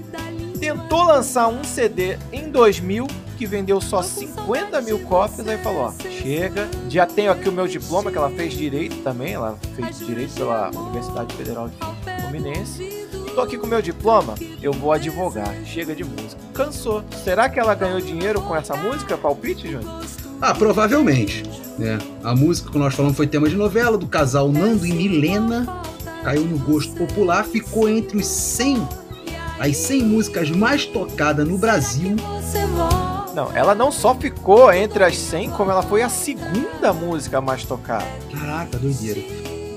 Tentou 0.60 1.04
lançar 1.04 1.48
um 1.48 1.64
CD 1.64 2.18
em 2.32 2.50
2000, 2.50 3.08
que 3.38 3.46
vendeu 3.46 3.80
só 3.80 4.02
50 4.02 4.82
mil 4.82 5.00
cópias. 5.00 5.48
Aí 5.48 5.58
falou: 5.58 5.84
ó, 5.84 5.94
chega. 6.10 6.68
Já 6.90 7.06
tenho 7.06 7.32
aqui 7.32 7.48
o 7.48 7.52
meu 7.52 7.68
diploma, 7.68 8.12
que 8.12 8.18
ela 8.18 8.30
fez 8.30 8.54
direito 8.54 8.98
também. 9.04 9.34
Ela 9.34 9.58
fez 9.76 10.00
direito 10.00 10.34
pela 10.34 10.70
Universidade 10.70 11.34
Federal 11.36 11.70
de 11.70 11.78
Fluminense. 12.22 13.08
Tô 13.34 13.42
aqui 13.42 13.58
com 13.58 13.68
meu 13.68 13.82
diploma, 13.82 14.36
eu 14.62 14.74
vou 14.74 14.92
advogar. 14.92 15.54
Chega 15.64 15.96
de 15.96 16.04
música. 16.04 16.42
Cansou. 16.54 17.04
Será 17.24 17.48
que 17.48 17.60
ela 17.60 17.74
ganhou 17.74 18.02
dinheiro 18.02 18.42
com 18.42 18.56
essa 18.56 18.76
música? 18.76 19.18
Palpite, 19.18 19.72
Júnior? 19.72 20.04
Ah, 20.42 20.54
provavelmente. 20.54 21.44
Né? 21.80 21.98
A 22.24 22.36
música 22.36 22.70
que 22.70 22.78
nós 22.78 22.94
falamos 22.94 23.16
foi 23.16 23.26
tema 23.26 23.48
de 23.48 23.56
novela 23.56 23.98
do 23.98 24.06
casal 24.06 24.52
Nando 24.52 24.86
e 24.86 24.92
Milena. 24.92 25.66
Caiu 26.24 26.44
no 26.44 26.58
gosto 26.60 26.94
popular, 26.94 27.46
ficou 27.46 27.88
entre 27.88 28.18
os 28.18 28.26
100, 28.28 28.86
as 29.58 29.78
100 29.78 30.04
músicas 30.04 30.50
mais 30.52 30.86
tocadas 30.86 31.48
no 31.48 31.58
Brasil. 31.58 32.16
Não, 33.34 33.56
ela 33.56 33.74
não 33.74 33.90
só 33.92 34.14
ficou 34.14 34.74
entre 34.74 35.02
as 35.04 35.16
100, 35.18 35.52
como 35.52 35.72
ela 35.72 35.82
foi 35.82 36.02
a 36.02 36.10
segunda 36.10 36.92
música 36.92 37.40
mais 37.40 37.64
tocada. 37.64 38.06
Caraca, 38.38 38.78
doideira. 38.78 39.22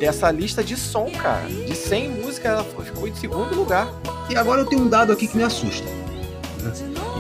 Dessa 0.00 0.28
lista 0.32 0.64
de 0.64 0.76
som, 0.76 1.08
cara. 1.16 1.46
De 1.46 1.76
100 1.76 2.08
músicas, 2.10 2.50
ela 2.52 2.64
ficou 2.64 3.06
em 3.06 3.14
segundo 3.14 3.54
lugar. 3.54 3.88
E 4.28 4.34
agora 4.34 4.62
eu 4.62 4.66
tenho 4.66 4.82
um 4.82 4.88
dado 4.88 5.12
aqui 5.12 5.28
que 5.28 5.36
me 5.36 5.44
assusta. 5.44 5.86
né? 6.60 6.72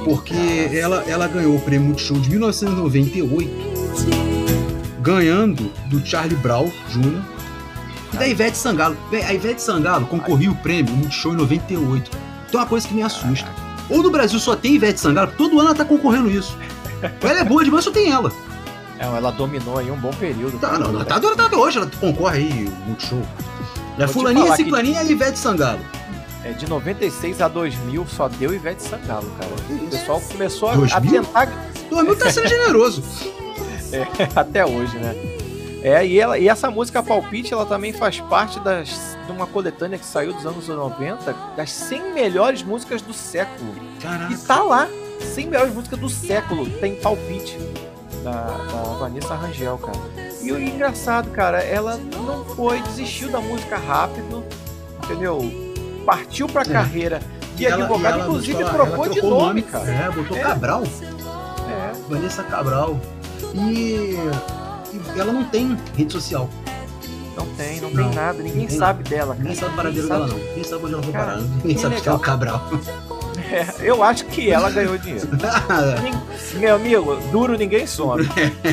Porque 0.04 0.34
ela, 0.72 1.04
ela 1.06 1.28
ganhou 1.28 1.54
o 1.54 1.60
prêmio 1.60 1.86
Multishow 1.88 2.18
de 2.18 2.30
1998, 2.30 3.50
ganhando 5.02 5.70
do 5.86 6.04
Charlie 6.06 6.36
Brown 6.36 6.70
Jr. 6.88 7.20
e 8.12 8.16
da 8.16 8.28
Ivete 8.28 8.56
Sangalo. 8.56 8.96
A 9.12 9.34
Ivete 9.34 9.60
Sangalo 9.60 10.06
concorria 10.06 10.50
o 10.50 10.54
prêmio 10.56 10.94
Multishow 10.94 11.32
em 11.32 11.36
98. 11.36 12.10
Então 12.48 12.60
é 12.60 12.62
uma 12.62 12.68
coisa 12.68 12.86
que 12.86 12.94
me 12.94 13.02
assusta. 13.02 13.48
Ou 13.90 14.02
no 14.02 14.10
Brasil 14.10 14.38
só 14.38 14.54
tem 14.54 14.74
Ivete 14.74 15.00
Sangalo, 15.00 15.28
porque 15.28 15.42
todo 15.42 15.58
ano 15.58 15.70
ela 15.70 15.76
tá 15.76 15.84
concorrendo 15.84 16.30
isso. 16.30 16.56
Ou 17.22 17.28
ela 17.28 17.40
é 17.40 17.44
boa 17.44 17.64
demais, 17.64 17.84
só 17.84 17.90
tem 17.90 18.10
ela. 18.10 18.32
É, 18.98 19.04
ela 19.04 19.32
dominou 19.32 19.78
aí 19.78 19.90
um 19.90 19.98
bom 19.98 20.12
período. 20.12 20.58
Tá, 20.58 20.78
não, 20.78 20.92
não, 20.92 21.04
tá, 21.04 21.18
tá 21.18 21.56
hoje, 21.56 21.78
ela 21.78 21.90
concorre 22.00 22.38
aí, 22.38 22.72
Multishow. 22.86 23.22
É 23.98 24.06
fulaninha, 24.06 24.54
ciclaninha 24.54 25.02
e 25.02 25.10
Ivete 25.10 25.38
Sangalo. 25.38 25.80
É, 26.44 26.52
de 26.52 26.68
96 26.68 27.40
a 27.40 27.48
2000 27.48 28.06
só 28.06 28.28
deu 28.28 28.54
Ivete 28.54 28.82
Sangalo, 28.82 29.30
cara. 29.38 29.50
O 29.70 29.90
pessoal 29.90 30.20
começou 30.20 30.70
a, 30.70 30.74
a 30.74 31.00
tentar. 31.00 31.48
2000 31.90 32.16
tá 32.16 32.30
sendo 32.30 32.48
generoso. 32.48 33.02
é, 33.92 34.06
até 34.34 34.64
hoje, 34.64 34.96
né? 34.98 35.14
É, 35.82 36.06
e, 36.06 36.20
ela, 36.20 36.38
e 36.38 36.48
essa 36.48 36.70
música 36.70 37.02
Palpite, 37.02 37.52
ela 37.52 37.66
também 37.66 37.92
faz 37.92 38.20
parte 38.20 38.60
das, 38.60 39.18
de 39.26 39.32
uma 39.32 39.48
coletânea 39.48 39.98
que 39.98 40.06
saiu 40.06 40.32
dos 40.32 40.46
anos 40.46 40.68
90, 40.68 41.34
das 41.56 41.72
100 41.72 42.12
melhores 42.12 42.62
músicas 42.62 43.02
do 43.02 43.12
século. 43.12 43.74
Caraca. 44.00 44.32
E 44.32 44.36
tá 44.36 44.62
lá, 44.62 44.88
100 45.20 45.48
melhores 45.48 45.74
músicas 45.74 45.98
do 45.98 46.08
século, 46.08 46.70
tem 46.78 46.94
Palpite, 46.94 47.58
da, 48.22 48.30
da 48.32 48.82
Vanessa 49.00 49.34
Rangel, 49.34 49.76
cara. 49.78 49.98
E 50.40 50.52
o 50.52 50.60
engraçado, 50.60 51.30
cara, 51.30 51.60
ela 51.60 51.96
não 51.96 52.44
foi, 52.44 52.80
desistiu 52.82 53.28
da 53.30 53.40
música 53.40 53.76
rápido, 53.76 54.44
entendeu? 55.02 55.40
Partiu 56.06 56.46
pra 56.46 56.62
é. 56.62 56.64
carreira 56.64 57.20
de 57.56 57.66
advogado, 57.66 58.20
inclusive 58.20 58.64
trocou, 58.64 59.08
de 59.08 59.20
nome, 59.20 59.30
nome, 59.30 59.62
cara. 59.62 59.90
É, 59.90 60.10
botou 60.10 60.36
é. 60.36 60.40
Cabral. 60.40 60.82
É. 60.84 61.92
Vanessa 62.08 62.42
Cabral. 62.44 63.00
E 63.54 64.16
ela 65.18 65.32
não 65.32 65.44
tem 65.44 65.76
rede 65.96 66.12
social. 66.12 66.48
Não 67.36 67.46
tem, 67.54 67.80
não, 67.80 67.90
não 67.90 68.04
tem 68.04 68.14
nada, 68.14 68.42
ninguém 68.42 68.68
sabe 68.68 69.02
dela. 69.04 69.34
Ninguém 69.38 69.54
sabe 69.54 69.72
o 69.72 69.76
paradeiro 69.76 70.08
dela, 70.08 70.26
não. 70.26 70.36
Ninguém 70.36 70.64
sabe 70.64 70.84
onde 70.84 70.94
ela 70.94 71.02
foi 71.02 71.12
parar. 71.12 71.36
Ninguém 71.38 71.78
sabe 71.78 72.00
que 72.00 72.08
é 72.08 72.12
o 72.12 72.18
Cabral. 72.18 72.70
É, 73.50 73.66
eu 73.80 74.02
acho 74.02 74.24
que 74.26 74.50
ela 74.50 74.70
ganhou 74.70 74.96
dinheiro. 74.98 75.28
Meu 76.56 76.76
amigo, 76.76 77.16
duro 77.30 77.56
ninguém 77.56 77.86
some. 77.86 78.26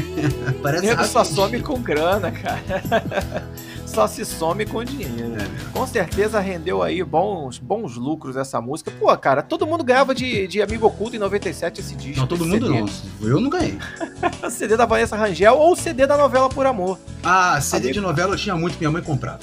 Parece 0.63 0.85
Nego 0.85 1.03
só 1.05 1.23
some 1.23 1.61
com 1.61 1.81
grana, 1.81 2.31
cara. 2.31 3.43
Só 3.89 4.07
se 4.07 4.23
some 4.23 4.65
com 4.65 4.83
dinheiro. 4.83 5.33
É. 5.35 5.71
Com 5.71 5.85
certeza 5.85 6.39
rendeu 6.39 6.81
aí 6.81 7.03
bons, 7.03 7.57
bons 7.57 7.95
lucros 7.95 8.37
essa 8.37 8.61
música. 8.61 8.91
Pô, 8.91 9.15
cara, 9.17 9.41
todo 9.41 9.65
mundo 9.65 9.83
ganhava 9.83 10.13
de, 10.13 10.47
de 10.47 10.61
Amigo 10.61 10.87
Oculto 10.87 11.15
em 11.15 11.19
97 11.19 11.81
esse 11.81 11.95
disco. 11.95 12.19
Não, 12.21 12.27
todo 12.27 12.45
mundo 12.45 12.67
CD. 12.67 12.81
não. 12.81 13.27
Eu 13.27 13.41
não 13.41 13.49
ganhei. 13.49 13.77
CD 14.49 14.77
da 14.77 14.85
Vanessa 14.85 15.15
Rangel 15.15 15.57
ou 15.57 15.75
CD 15.75 16.05
da 16.05 16.15
novela 16.15 16.49
Por 16.49 16.65
Amor. 16.65 16.99
Ah, 17.23 17.59
CD 17.59 17.87
Amigo. 17.87 17.93
de 17.93 18.01
novela 18.01 18.33
eu 18.35 18.37
tinha 18.37 18.55
muito, 18.55 18.77
minha 18.77 18.91
mãe 18.91 19.01
comprava. 19.01 19.39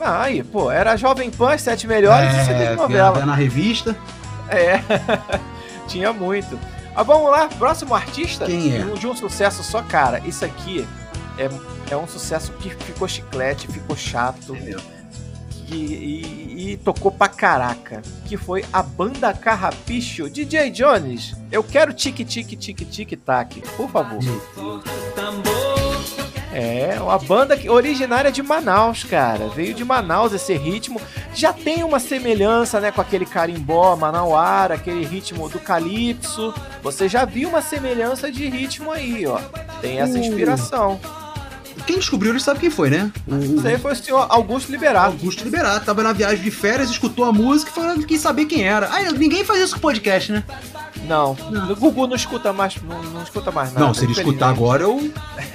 Ah, 0.00 0.22
aí, 0.22 0.44
pô, 0.44 0.70
era 0.70 0.96
Jovem 0.96 1.30
Pan, 1.30 1.54
as 1.54 1.62
sete 1.62 1.86
melhores 1.86 2.32
é, 2.32 2.42
e 2.42 2.44
CD 2.46 2.66
de 2.68 2.76
novela. 2.76 3.26
na 3.26 3.34
revista. 3.34 3.96
É, 4.48 4.80
tinha 5.88 6.12
muito. 6.12 6.58
Ah, 6.94 7.02
vamos 7.02 7.30
lá, 7.30 7.48
próximo 7.48 7.94
artista? 7.94 8.46
Quem 8.46 8.76
é? 8.76 8.78
De 8.80 9.06
um 9.06 9.14
sucesso 9.14 9.62
só, 9.62 9.82
cara. 9.82 10.20
Isso 10.24 10.44
aqui 10.44 10.86
é, 11.38 11.48
é 11.92 11.96
um 11.96 12.06
sucesso 12.06 12.52
que 12.54 12.70
ficou 12.70 13.08
chiclete, 13.08 13.68
ficou 13.68 13.96
chato. 13.96 14.54
É 14.54 14.98
e, 15.70 15.76
e, 15.76 16.72
e, 16.72 16.76
tocou 16.78 17.10
pra 17.10 17.28
caraca. 17.28 18.02
Que 18.26 18.36
foi 18.36 18.64
a 18.72 18.82
banda 18.82 19.32
Carrapicho. 19.32 20.28
DJ 20.28 20.70
Jones, 20.70 21.36
eu 21.52 21.62
quero 21.62 21.92
tique 21.92 22.24
tique 22.24 22.56
tique 22.56 22.84
tique 22.84 23.16
tac, 23.16 23.60
por 23.76 23.90
favor. 23.90 24.18
É, 26.52 26.98
uma 27.00 27.18
banda 27.18 27.56
que, 27.56 27.68
originária 27.68 28.32
de 28.32 28.42
Manaus, 28.42 29.04
cara. 29.04 29.48
Veio 29.48 29.74
de 29.74 29.84
Manaus 29.84 30.32
esse 30.32 30.54
ritmo. 30.54 31.00
Já 31.34 31.52
tem 31.52 31.84
uma 31.84 32.00
semelhança, 32.00 32.80
né, 32.80 32.90
com 32.90 33.02
aquele 33.02 33.26
carimbó 33.26 33.94
manauara, 33.94 34.74
aquele 34.74 35.04
ritmo 35.04 35.48
do 35.48 35.60
calypso. 35.60 36.54
Você 36.82 37.08
já 37.08 37.26
viu 37.26 37.50
uma 37.50 37.60
semelhança 37.60 38.32
de 38.32 38.48
ritmo 38.48 38.90
aí, 38.90 39.26
ó. 39.26 39.38
Tem 39.80 40.00
essa 40.00 40.18
uh. 40.18 40.98
Quem 41.88 41.96
descobriu 41.96 42.32
ele 42.32 42.38
sabe 42.38 42.60
quem 42.60 42.68
foi, 42.68 42.90
né? 42.90 43.10
Isso 43.40 43.66
aí 43.66 43.78
foi 43.78 43.92
o 43.92 43.96
senhor 43.96 44.26
Augusto 44.28 44.70
Liberato. 44.70 45.06
Augusto 45.06 45.42
Liberato. 45.42 45.86
Tava 45.86 46.02
na 46.02 46.12
viagem 46.12 46.44
de 46.44 46.50
férias, 46.50 46.90
escutou 46.90 47.24
a 47.24 47.32
música 47.32 47.70
e 47.70 47.74
falou 47.74 47.94
que 47.94 48.04
quis 48.04 48.20
saber 48.20 48.44
quem 48.44 48.62
era. 48.62 48.90
Ah, 48.92 49.10
ninguém 49.12 49.42
faz 49.42 49.58
isso 49.62 49.76
com 49.76 49.80
podcast, 49.80 50.30
né? 50.30 50.44
Não. 51.06 51.34
não. 51.50 51.72
O 51.72 51.76
Gugu 51.76 52.06
não 52.06 52.14
escuta 52.14 52.52
mais, 52.52 52.76
não, 52.82 53.02
não 53.04 53.22
escuta 53.22 53.50
mais 53.50 53.72
nada. 53.72 53.86
Não, 53.86 53.94
se 53.94 54.04
ele 54.04 54.12
escutar 54.12 54.50
agora, 54.50 54.82
eu. 54.82 55.10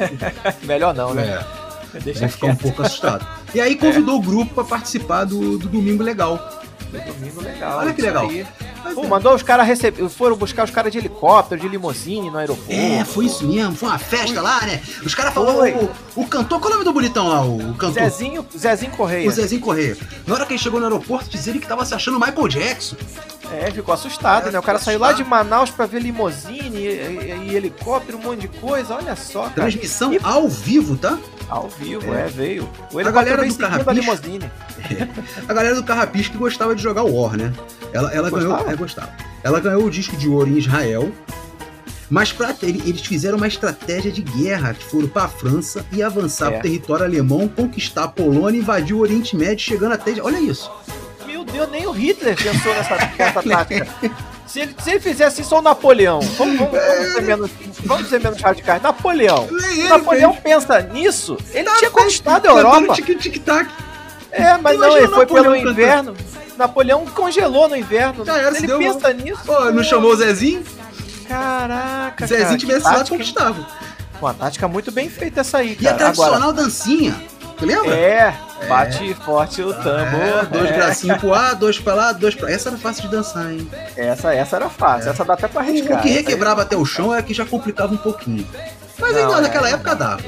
Melhor 0.65 0.95
não, 0.95 1.13
né? 1.13 1.45
É. 1.93 1.99
Deixa 1.99 2.21
Vou 2.21 2.29
ficar 2.29 2.47
um 2.47 2.55
pouco 2.55 2.81
assustado. 2.81 3.27
E 3.53 3.61
aí 3.61 3.75
convidou 3.77 4.15
é. 4.15 4.17
o 4.17 4.21
grupo 4.21 4.55
para 4.55 4.63
participar 4.63 5.25
do, 5.25 5.59
do 5.59 5.69
Domingo 5.69 6.01
Legal. 6.01 6.63
Do 6.91 7.13
Domingo 7.13 7.41
Legal. 7.41 7.77
Olha 7.77 7.93
que 7.93 8.01
legal. 8.01 8.27
Aí. 8.27 8.43
Pô, 8.93 9.07
mandou 9.07 9.33
os 9.33 9.43
caras 9.43 9.65
receber. 9.65 10.07
Foram 10.09 10.35
buscar 10.35 10.65
os 10.65 10.71
caras 10.71 10.91
de 10.91 10.97
helicóptero, 10.97 11.61
de 11.61 11.67
limousine 11.67 12.29
no 12.29 12.37
aeroporto. 12.37 12.71
É, 12.71 13.03
foi 13.05 13.25
isso 13.25 13.47
mesmo. 13.47 13.75
Foi 13.75 13.89
uma 13.89 13.97
festa 13.97 14.33
foi. 14.33 14.43
lá, 14.43 14.61
né? 14.61 14.81
Os 15.03 15.15
caras 15.15 15.33
falaram. 15.33 15.89
O, 16.15 16.21
o, 16.21 16.27
cantor, 16.27 16.59
qual 16.59 16.71
é 16.71 16.75
o 16.75 16.77
nome 16.79 16.85
do 16.85 16.93
bonitão 16.93 17.27
lá? 17.27 17.41
O 17.45 17.73
cantor? 17.75 18.03
Zezinho, 18.03 18.45
Zezinho 18.57 18.91
Correia. 18.91 19.27
O 19.27 19.31
Zezinho 19.31 19.61
Correia. 19.61 19.97
Na 20.27 20.35
hora 20.35 20.45
que 20.45 20.53
ele 20.53 20.59
chegou 20.59 20.79
no 20.79 20.85
aeroporto, 20.85 21.29
dizer 21.29 21.57
que 21.59 21.67
tava 21.67 21.85
se 21.85 21.93
achando 21.93 22.19
Michael 22.19 22.47
Jackson. 22.47 22.95
É, 23.51 23.69
ficou 23.69 23.93
assustado, 23.93 24.49
é, 24.49 24.51
né? 24.51 24.59
O 24.59 24.63
cara 24.63 24.79
saiu 24.79 24.99
lá 24.99 25.13
de 25.13 25.23
Manaus 25.23 25.69
pra 25.69 25.85
ver 25.85 26.01
limousine 26.01 26.77
e, 26.77 26.87
e, 26.87 27.49
e, 27.49 27.55
helicóptero, 27.55 28.17
um 28.17 28.21
monte 28.21 28.41
de 28.41 28.47
coisa. 28.47 28.95
Olha 28.95 29.15
só, 29.15 29.43
cara. 29.43 29.53
Transmissão 29.53 30.13
e... 30.13 30.19
ao 30.23 30.47
vivo, 30.47 30.97
tá? 30.97 31.19
Ao 31.49 31.67
vivo, 31.69 32.13
é, 32.13 32.25
é 32.25 32.27
veio. 32.27 32.69
O 32.91 32.99
a 32.99 33.11
galera 33.11 33.45
do 33.45 33.55
Carrapicho, 33.55 34.11
é. 34.11 35.07
A 35.47 35.53
galera 35.53 35.75
do 35.75 35.83
Carrapicho 35.83 36.31
que 36.31 36.37
gostava 36.37 36.75
de 36.75 36.81
jogar 36.81 37.03
War, 37.03 37.37
né? 37.37 37.53
Ela, 37.91 38.11
ela 38.13 38.29
ganhou, 38.29 38.69
é, 38.69 38.75
gostava. 38.75 39.11
Ela 39.43 39.59
ganhou 39.59 39.83
o 39.83 39.89
disco 39.89 40.15
de 40.15 40.27
ouro 40.27 40.49
em 40.49 40.57
Israel. 40.57 41.11
Mas 42.09 42.31
pra, 42.31 42.55
eles 42.61 43.01
fizeram 43.01 43.37
uma 43.37 43.47
estratégia 43.47 44.11
de 44.11 44.21
guerra, 44.21 44.73
que 44.73 44.85
foram 44.85 45.07
para 45.07 45.23
a 45.23 45.27
França 45.27 45.85
e 45.91 46.03
avançar 46.03 46.47
é. 46.47 46.51
para 46.51 46.59
o 46.59 46.61
território 46.61 47.05
alemão, 47.05 47.47
conquistar 47.47 48.03
a 48.03 48.07
Polônia, 48.07 48.59
invadir 48.59 48.95
o 48.95 48.99
Oriente 48.99 49.35
Médio, 49.35 49.63
chegando 49.63 49.93
até. 49.93 50.21
Olha 50.21 50.39
isso. 50.39 50.71
Meu 51.25 51.43
Deus, 51.43 51.69
nem 51.71 51.87
o 51.87 51.91
Hitler 51.91 52.35
pensou 52.35 52.73
nessa, 52.73 52.95
nessa 53.17 53.43
tática. 53.43 53.87
Se 54.53 54.59
ele, 54.59 54.75
se 54.83 54.91
ele 54.91 54.99
fizesse 54.99 55.41
isso, 55.41 55.55
ou 55.55 55.63
Napoleão. 55.63 56.19
Vamos, 56.19 56.59
vamos, 56.59 56.77
vamos, 56.77 57.13
ser 57.13 57.21
menos, 57.23 57.51
vamos 57.83 58.07
ser 58.07 58.19
menos 58.19 58.39
radicais. 58.39 58.83
Napoleão. 58.83 59.47
Napoleão 59.89 60.31
fez. 60.33 60.43
pensa 60.43 60.79
nisso, 60.79 61.39
ele 61.51 61.63
tá 61.63 61.75
tinha 61.77 61.89
conquistado 61.89 62.47
a 62.47 62.51
Europa. 62.51 62.93
Tic, 62.93 63.17
tic, 63.17 63.43
tac. 63.43 63.67
É, 64.29 64.55
mas 64.59 64.77
não, 64.77 64.95
ele 64.95 65.07
foi 65.07 65.25
pelo 65.25 65.55
inverno. 65.55 66.15
Napoleão 66.55 67.03
congelou 67.07 67.67
no 67.67 67.75
inverno. 67.75 68.23
Já 68.23 68.37
era, 68.37 68.55
ele 68.55 68.67
deu 68.67 68.77
pensa 68.77 69.07
uma... 69.07 69.13
nisso. 69.13 69.41
Pô, 69.43 69.71
não 69.71 69.83
chamou 69.83 70.11
o 70.11 70.15
Zezinho? 70.15 70.63
Caraca, 71.27 72.27
Zezinho 72.27 72.45
cara, 72.45 72.57
tivesse 72.59 72.85
lá, 72.85 73.03
conquistava. 73.03 73.67
Uma 74.21 74.35
tática 74.35 74.67
muito 74.67 74.91
bem 74.91 75.09
feita 75.09 75.41
essa 75.41 75.57
aí, 75.57 75.75
cara. 75.75 75.83
E 75.83 75.87
a 75.87 75.93
tradicional 75.95 76.49
Agora... 76.49 76.53
dancinha. 76.53 77.19
Tu 77.63 77.67
lembra? 77.67 77.95
É, 77.95 78.35
bate 78.67 79.11
é. 79.11 79.15
forte 79.15 79.61
o 79.61 79.73
tambor. 79.73 80.21
É, 80.21 80.45
dois 80.51 80.69
é. 80.69 80.73
bracinhos 80.73 81.17
pro 81.17 81.33
ar, 81.33 81.55
dois 81.55 81.79
pra 81.79 81.93
lá, 81.93 82.11
dois 82.11 82.35
pra. 82.35 82.51
Essa 82.51 82.67
era 82.67 82.77
fácil 82.77 83.03
de 83.03 83.07
dançar, 83.07 83.53
hein? 83.53 83.65
Essa, 83.95 84.33
essa 84.35 84.57
era 84.57 84.69
fácil, 84.69 85.07
é. 85.07 85.11
essa 85.13 85.23
dá 85.23 85.33
até 85.33 85.47
pra 85.47 85.61
arriscar. 85.61 85.99
O, 85.99 86.01
que 86.01 86.09
requebrava 86.09 86.61
até 86.61 86.75
o 86.75 86.83
chão 86.83 87.15
é 87.15 87.21
que 87.21 87.33
já 87.33 87.45
complicava 87.45 87.93
um 87.93 87.97
pouquinho. 87.97 88.45
Mas 88.99 89.15
ainda 89.15 89.39
naquela 89.39 89.69
é, 89.69 89.73
época 89.73 89.95
dava. 89.95 90.23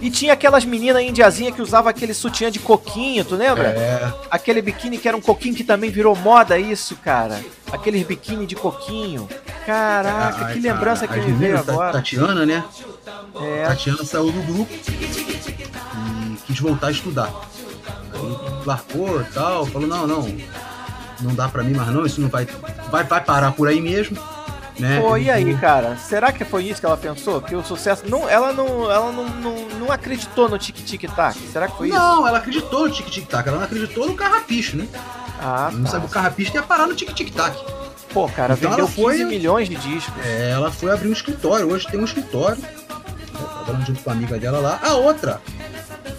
E 0.00 0.10
tinha 0.10 0.32
aquelas 0.32 0.64
meninas 0.64 1.02
indiazinhas 1.02 1.54
que 1.54 1.60
usavam 1.60 1.90
aquele 1.90 2.14
sutiã 2.14 2.50
de 2.50 2.58
coquinho, 2.58 3.22
tu 3.22 3.36
lembra? 3.36 3.68
É. 3.68 4.10
Aquele 4.30 4.62
biquíni 4.62 4.96
que 4.96 5.06
era 5.06 5.16
um 5.16 5.20
coquinho 5.20 5.54
que 5.54 5.62
também 5.62 5.90
virou 5.90 6.16
moda, 6.16 6.58
isso, 6.58 6.96
cara. 6.96 7.38
Aqueles 7.70 8.02
biquíni 8.06 8.46
de 8.46 8.56
coquinho. 8.56 9.28
Caraca, 9.66 10.50
é, 10.50 10.54
que 10.54 10.58
lembrança 10.58 11.04
a, 11.04 11.08
que 11.08 11.20
me 11.20 11.32
veio 11.32 11.58
agora. 11.58 11.92
Tatiana, 11.92 12.46
né? 12.46 12.64
É. 13.42 13.66
Tatiana 13.66 14.04
saiu 14.04 14.32
do 14.32 14.42
grupo 14.42 14.72
quis 16.46 16.58
voltar 16.58 16.88
a 16.88 16.90
estudar. 16.90 17.32
Aí 18.12 18.66
largou 18.66 19.20
e 19.20 19.24
tal, 19.24 19.66
falou, 19.66 19.88
não, 19.88 20.06
não, 20.06 20.36
não 21.20 21.34
dá 21.34 21.48
pra 21.48 21.62
mim 21.62 21.74
mais 21.74 21.88
não, 21.88 22.06
isso 22.06 22.20
não 22.20 22.28
vai, 22.28 22.46
vai, 22.90 23.04
vai 23.04 23.20
parar 23.20 23.52
por 23.52 23.68
aí 23.68 23.80
mesmo. 23.80 24.16
Né? 24.78 25.00
Pô, 25.00 25.16
e 25.16 25.30
aí, 25.30 25.54
cara? 25.58 25.96
Será 25.96 26.32
que 26.32 26.44
foi 26.44 26.64
isso 26.64 26.80
que 26.80 26.86
ela 26.86 26.96
pensou? 26.96 27.40
Que 27.42 27.54
o 27.54 27.62
sucesso. 27.62 28.04
Não, 28.08 28.28
ela 28.28 28.52
não, 28.52 28.90
ela 28.90 29.12
não, 29.12 29.28
não, 29.28 29.68
não 29.78 29.92
acreditou 29.92 30.48
no 30.48 30.58
Tic 30.58 30.76
Tic 30.76 31.02
Tac? 31.14 31.36
Será 31.52 31.68
que 31.68 31.76
foi 31.76 31.88
não, 31.88 31.96
isso? 31.96 32.06
Não, 32.06 32.26
ela 32.26 32.38
acreditou 32.38 32.88
no 32.88 32.90
Tic 32.92 33.06
Tic 33.06 33.28
Tac, 33.28 33.46
ela 33.46 33.58
não 33.58 33.64
acreditou 33.64 34.06
no 34.06 34.14
Carrapicho, 34.14 34.76
né? 34.76 34.88
Ah, 35.40 35.70
não 35.72 35.84
tá. 35.84 35.90
sabe 35.90 36.06
o 36.06 36.08
Carrapicho 36.08 36.54
ia 36.54 36.62
parar 36.62 36.86
no 36.86 36.94
Tic 36.94 37.12
Tic 37.12 37.34
Tac. 37.34 37.54
Pô, 38.12 38.28
cara, 38.28 38.54
então 38.54 38.70
vendeu 38.70 38.86
foi, 38.86 39.18
15 39.18 39.24
milhões 39.24 39.68
de 39.68 39.76
discos. 39.76 40.14
É, 40.24 40.50
ela 40.50 40.70
foi 40.70 40.90
abrir 40.90 41.08
um 41.08 41.12
escritório. 41.12 41.70
Hoje 41.70 41.86
tem 41.88 41.98
um 41.98 42.04
escritório. 42.04 42.62
Trabalhando 43.64 43.86
junto 43.86 44.02
com 44.02 44.10
a 44.10 44.12
amiga 44.12 44.38
dela 44.38 44.58
lá. 44.58 44.80
A 44.82 44.94
outra, 44.94 45.40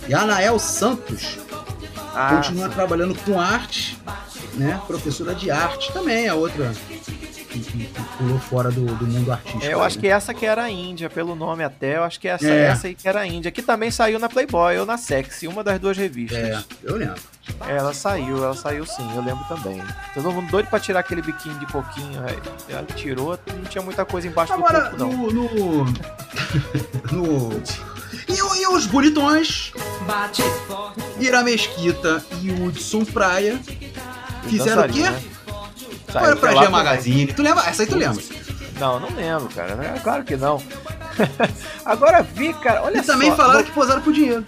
Yanael 0.08 0.60
Santos. 0.60 1.38
Ah, 2.16 2.36
continua 2.36 2.68
sim. 2.70 2.74
trabalhando 2.76 3.16
com 3.24 3.40
arte, 3.40 3.98
né? 4.54 4.80
Professora 4.86 5.34
de 5.34 5.50
arte 5.50 5.92
também, 5.92 6.28
a 6.30 6.36
outra 6.36 6.72
que, 7.54 7.60
que, 7.60 7.86
que 7.86 8.02
pulou 8.18 8.40
fora 8.40 8.72
do, 8.72 8.86
do 8.86 9.06
mundo 9.08 9.32
artístico. 9.32 9.66
É, 9.66 9.74
eu 9.74 9.82
acho 9.84 9.98
né? 9.98 10.02
que 10.02 10.08
essa 10.08 10.34
que 10.34 10.46
era 10.46 10.64
a 10.64 10.70
Índia, 10.70 11.10
pelo 11.10 11.36
nome 11.36 11.64
até, 11.64 11.98
eu 11.98 12.04
acho 12.04 12.20
que 12.20 12.28
essa, 12.28 12.48
É. 12.48 12.66
essa 12.66 12.88
aí 12.88 12.96
que 12.96 13.08
era 13.08 13.22
a 13.22 13.28
Índia, 13.28 13.52
que 13.52 13.62
também 13.62 13.92
saiu 13.92 14.20
na 14.20 14.28
Playboy 14.30 14.78
ou 14.80 14.86
na 14.86 14.98
Sexy, 14.98 15.48
uma 15.48 15.64
das 15.64 15.80
duas 15.80 15.98
revistas. 15.98 16.38
É, 16.38 16.64
eu 16.84 16.96
lembro. 16.96 17.22
Ela 17.68 17.94
saiu, 17.94 18.38
ela 18.44 18.56
saiu 18.56 18.86
sim, 18.86 19.08
eu 19.16 19.24
lembro 19.24 19.44
também. 19.48 19.82
Todo 20.14 20.32
mundo 20.32 20.50
doido 20.50 20.68
pra 20.68 20.80
tirar 20.80 21.02
aquele 21.02 21.22
biquinho 21.22 21.58
de 21.60 21.66
coquinho, 21.68 22.24
aí 22.26 22.38
ela 22.70 22.84
tirou, 22.96 23.38
não 23.56 23.64
tinha 23.64 23.84
muita 23.84 24.06
coisa 24.06 24.28
embaixo 24.28 24.54
Agora, 24.54 24.92
do 24.92 24.98
corpo, 24.98 25.34
não. 25.34 25.34
no. 25.34 25.86
No. 27.12 27.50
no... 27.52 27.64
E, 28.28 28.62
e 28.62 28.68
os 28.68 28.86
bonitões, 28.86 29.72
Ira 31.20 31.44
Mesquita 31.44 32.24
e 32.42 32.52
Hudson 32.52 33.04
Praia, 33.06 33.60
fizeram 34.48 34.84
o 34.84 34.90
quê? 34.90 35.02
Né? 35.02 35.22
Foram 36.08 36.26
Saiu 36.26 36.38
pra 36.38 36.50
G 36.52 36.56
também. 36.56 36.70
Magazine. 36.72 37.34
Tu 37.34 37.42
lembra? 37.42 37.64
Essa 37.66 37.84
aí 37.84 37.88
tu 37.88 37.96
lembra. 37.98 38.24
Não, 38.80 39.00
não 39.00 39.10
lembro, 39.16 39.50
cara. 39.56 39.74
É 39.96 40.00
claro 40.00 40.24
que 40.24 40.36
não. 40.36 40.62
Agora 41.86 42.22
vi, 42.24 42.54
cara, 42.56 42.84
olha 42.84 43.00
E 43.00 43.04
também 43.04 43.30
só. 43.32 43.38
falaram 43.38 43.60
no- 43.60 43.66
que 43.66 43.72
posaram 43.72 44.02
por 44.02 44.14
dinheiro. 44.14 44.46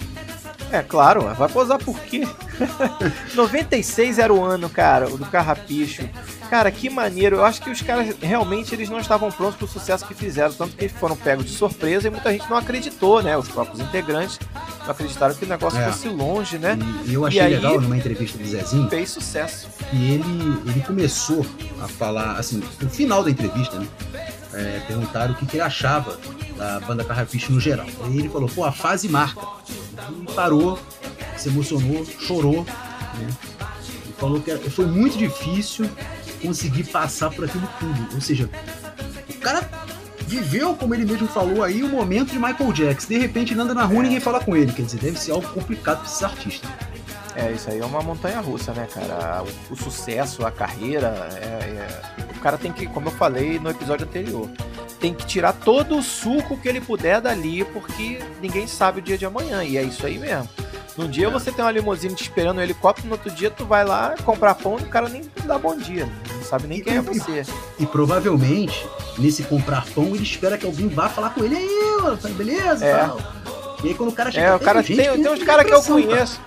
É, 0.75 0.83
claro, 0.83 1.21
vai 1.35 1.47
posar 1.47 1.77
por 1.79 1.97
quê? 2.01 2.27
96 3.33 4.19
era 4.19 4.33
o 4.33 4.43
ano, 4.43 4.69
cara, 4.69 5.07
do 5.07 5.25
Carrapicho. 5.25 6.07
Cara, 6.49 6.69
que 6.69 6.89
maneiro. 6.89 7.37
Eu 7.37 7.45
acho 7.45 7.61
que 7.61 7.69
os 7.69 7.81
caras 7.81 8.15
realmente 8.21 8.75
eles 8.75 8.89
não 8.89 8.99
estavam 8.99 9.31
prontos 9.31 9.55
pro 9.55 9.67
sucesso 9.67 10.05
que 10.05 10.13
fizeram, 10.13 10.53
tanto 10.53 10.75
que 10.75 10.87
foram 10.89 11.15
pegos 11.15 11.45
de 11.45 11.51
surpresa 11.51 12.07
e 12.07 12.11
muita 12.11 12.31
gente 12.31 12.47
não 12.49 12.57
acreditou, 12.57 13.21
né? 13.23 13.35
Os 13.37 13.47
próprios 13.47 13.79
integrantes 13.79 14.39
não 14.83 14.91
acreditaram 14.91 15.33
que 15.33 15.43
o 15.45 15.47
negócio 15.47 15.79
É. 15.79 15.85
fosse 15.91 16.07
longe, 16.07 16.57
né? 16.59 16.77
E, 17.05 17.11
e 17.11 17.13
eu 17.15 17.25
achei 17.25 17.39
E 17.39 17.43
aí- 17.43 17.55
legal 17.55 17.79
numa 17.81 17.97
entrevista 17.97 18.37
do 18.37 18.45
Zezinho 18.47 18.89
Fez 18.89 19.09
sucesso. 19.09 19.67
que 19.89 19.95
ele, 20.11 20.59
ele 20.67 20.81
começou 20.85 21.43
a 21.81 21.87
falar, 21.87 22.33
assim, 22.33 22.61
no 22.81 22.89
final 22.89 23.23
da 23.23 23.31
entrevista, 23.31 23.79
né? 23.79 23.87
É, 24.55 24.81
perguntaram 24.87 25.33
o 25.33 25.35
que, 25.37 25.45
que 25.45 25.57
ele 25.57 25.63
achava 25.63 26.17
da 26.57 26.79
banda 26.79 27.03
Carrapicho 27.03 27.51
no 27.51 27.59
geral. 27.59 27.85
Aí 28.03 28.17
ele 28.17 28.29
falou, 28.29 28.49
pô, 28.49 28.63
a 28.63 28.71
fase 28.71 29.09
marca. 29.09 29.45
E 30.11 30.33
parou, 30.33 30.79
se 31.37 31.49
emocionou, 31.49 32.05
chorou, 32.05 32.63
né? 32.63 33.29
E 34.07 34.13
falou 34.13 34.39
que 34.41 34.57
foi 34.69 34.85
muito 34.85 35.17
difícil 35.17 35.89
conseguir 36.41 36.85
passar 36.85 37.29
por 37.31 37.45
aquilo 37.45 37.67
tudo. 37.79 38.15
Ou 38.15 38.21
seja, 38.21 38.49
o 39.29 39.33
cara 39.39 39.67
viveu, 40.27 40.75
como 40.75 40.93
ele 40.95 41.05
mesmo 41.05 41.27
falou 41.27 41.63
aí, 41.63 41.83
o 41.83 41.89
momento 41.89 42.31
de 42.31 42.39
Michael 42.39 42.71
Jackson. 42.73 43.09
De 43.09 43.17
repente 43.17 43.53
ele 43.53 43.61
anda 43.61 43.73
na 43.73 43.83
rua 43.83 43.99
e 43.99 44.03
ninguém 44.03 44.19
fala 44.19 44.39
com 44.39 44.55
ele. 44.55 44.71
Quer 44.71 44.83
dizer, 44.83 44.99
deve 44.99 45.19
ser 45.19 45.31
algo 45.31 45.47
complicado 45.49 45.97
para 45.99 46.07
esses 46.07 46.23
artistas. 46.23 46.69
É, 47.35 47.51
isso 47.51 47.69
aí 47.69 47.79
é 47.79 47.85
uma 47.85 48.01
montanha 48.01 48.39
russa, 48.39 48.71
né, 48.73 48.87
cara? 48.93 49.43
O, 49.69 49.73
o 49.73 49.75
sucesso, 49.75 50.45
a 50.45 50.51
carreira, 50.51 51.29
é- 51.33 51.45
é- 51.45 52.24
cara 52.45 52.59
tem 52.59 52.71
que, 52.71 52.85
como 52.85 53.07
eu 53.07 53.11
falei 53.11 53.57
no 53.57 53.71
episódio 53.71 54.05
anterior, 54.05 54.47
tem 54.99 55.15
que 55.15 55.25
tirar 55.25 55.51
todo 55.51 55.97
o 55.97 56.03
suco 56.03 56.55
que 56.57 56.69
ele 56.69 56.79
puder 56.79 57.19
dali, 57.19 57.65
porque 57.65 58.19
ninguém 58.39 58.67
sabe 58.67 58.99
o 58.99 59.01
dia 59.01 59.17
de 59.17 59.25
amanhã, 59.25 59.63
e 59.63 59.77
é 59.77 59.81
isso 59.81 60.05
aí 60.05 60.19
mesmo. 60.19 60.47
Num 60.95 61.09
dia 61.09 61.25
É. 61.25 61.29
você 61.31 61.51
tem 61.51 61.65
uma 61.65 61.71
limusine 61.71 62.13
te 62.13 62.21
esperando 62.21 62.59
um 62.59 62.61
helicóptero, 62.61 63.07
no 63.07 63.13
outro 63.15 63.31
dia 63.31 63.49
tu 63.49 63.65
vai 63.65 63.83
lá 63.83 64.13
comprar 64.23 64.53
pão 64.53 64.77
e 64.79 64.83
o 64.83 64.89
cara 64.89 65.09
nem 65.09 65.23
dá 65.43 65.57
bom 65.57 65.75
dia, 65.75 66.07
não 66.35 66.43
sabe 66.43 66.67
nem 66.67 66.77
E- 66.77 66.83
quem 66.83 66.97
é 66.97 67.01
você. 67.01 67.41
E 67.79 67.85
provavelmente, 67.87 68.85
nesse 69.17 69.41
comprar 69.41 69.83
pão, 69.87 70.09
ele 70.13 70.21
espera 70.21 70.55
que 70.55 70.67
alguém 70.67 70.87
vá 70.87 71.09
falar 71.09 71.31
com 71.31 71.43
ele. 71.43 71.55
Aí, 71.55 72.17
tá 72.21 72.29
beleza? 72.29 72.85
É. 72.85 72.95
Tal. 73.07 73.19
E 73.83 73.87
aí 73.87 73.93
quando 73.95 74.09
o 74.09 74.13
cara 74.13 74.31
chega... 74.31 74.45
É, 74.45 74.55
o 74.55 74.59
cara 74.59 74.83
gente 74.83 74.97
tem, 74.97 75.09
que 75.11 75.17
tem 75.23 75.31
uns 75.31 75.43
caras 75.43 75.65
que 75.65 75.73
eu 75.73 75.79
depressão, 75.79 75.95
cara. 76.03 76.13
conheço. 76.15 76.41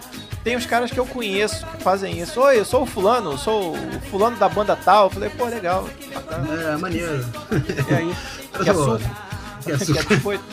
Tem 0.44 0.56
uns 0.56 0.64
caras 0.66 0.90
que 0.92 0.98
eu 1.00 1.04
conheço 1.06 1.66
fazem 1.88 2.18
isso. 2.20 2.38
Oi, 2.42 2.60
eu 2.60 2.66
sou 2.66 2.82
o 2.82 2.86
fulano, 2.86 3.38
sou 3.38 3.72
o 3.72 4.00
fulano 4.10 4.36
da 4.36 4.46
banda 4.46 4.76
tal. 4.76 5.04
Eu 5.06 5.10
falei, 5.10 5.30
pô, 5.30 5.46
legal, 5.46 5.88
bacana. 6.12 6.62
É, 6.62 6.76
maneiro. 6.76 7.24
E 7.90 7.94
aí? 7.94 8.14
Que 8.62 8.70
açúcar? 8.70 9.00
Que 9.64 10.04
biscoito? 10.04 10.44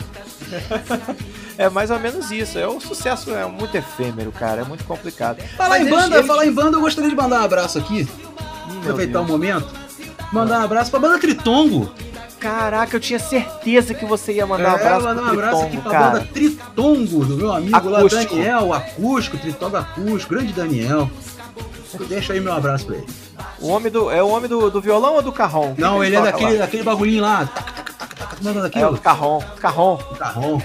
É 1.58 1.68
mais 1.70 1.90
ou 1.90 1.98
menos 1.98 2.30
isso. 2.30 2.58
É 2.58 2.66
o 2.68 2.78
sucesso 2.80 3.34
é 3.34 3.44
muito 3.46 3.74
efêmero, 3.74 4.30
cara. 4.32 4.60
É 4.60 4.64
muito 4.64 4.84
complicado. 4.84 5.42
Falar 5.56 5.70
Mas 5.78 5.86
em 5.86 5.90
banda, 5.90 6.16
eles- 6.16 6.26
falar 6.26 6.46
em 6.46 6.52
banda, 6.52 6.76
eu 6.76 6.80
gostaria 6.82 7.08
de 7.10 7.16
mandar 7.16 7.40
um 7.40 7.44
abraço 7.44 7.78
aqui. 7.78 8.06
Aproveitar 8.80 9.20
o 9.20 9.24
Deus. 9.24 9.30
momento. 9.30 9.68
Mandar 10.32 10.60
um 10.60 10.64
abraço 10.64 10.90
pra 10.90 11.00
banda 11.00 11.18
Tritongo. 11.18 11.90
Caraca, 12.46 12.96
eu 12.96 13.00
tinha 13.00 13.18
certeza 13.18 13.92
que 13.92 14.04
você 14.06 14.34
ia 14.34 14.46
mandar 14.46 14.74
um 14.74 14.78
é, 14.78 14.80
abraço 14.80 15.04
mandar 15.04 15.22
um 15.22 15.26
abraço 15.30 15.62
aqui 15.64 15.76
pra 15.78 15.90
cara. 15.90 16.10
banda 16.10 16.28
Tritongo, 16.32 17.24
do 17.24 17.36
meu 17.36 17.52
amigo 17.52 17.88
lá, 17.88 17.98
Acústico. 17.98 18.34
Daniel, 18.36 18.72
acústico, 18.72 19.38
Tritongo 19.38 19.76
acústico, 19.76 20.34
grande 20.34 20.52
Daniel. 20.52 21.10
Deixa 22.08 22.32
aí 22.34 22.40
meu 22.40 22.52
abraço 22.52 22.86
pra 22.86 22.96
ele. 22.96 23.06
O 23.58 23.68
homem 23.68 23.90
do, 23.90 24.10
é 24.10 24.22
o 24.22 24.28
homem 24.28 24.48
do, 24.48 24.70
do 24.70 24.80
violão 24.80 25.14
ou 25.14 25.22
do 25.22 25.32
carrom? 25.32 25.74
Não, 25.76 25.98
que 26.00 26.06
ele 26.06 26.16
é 26.16 26.22
daquele, 26.22 26.52
lá? 26.52 26.58
daquele 26.58 26.82
bagulhinho 26.84 27.22
lá. 27.22 27.48
É 28.74 28.86
o 28.86 28.96
carrom. 28.98 29.40
Carrom. 29.60 29.96
Carrão. 30.18 30.62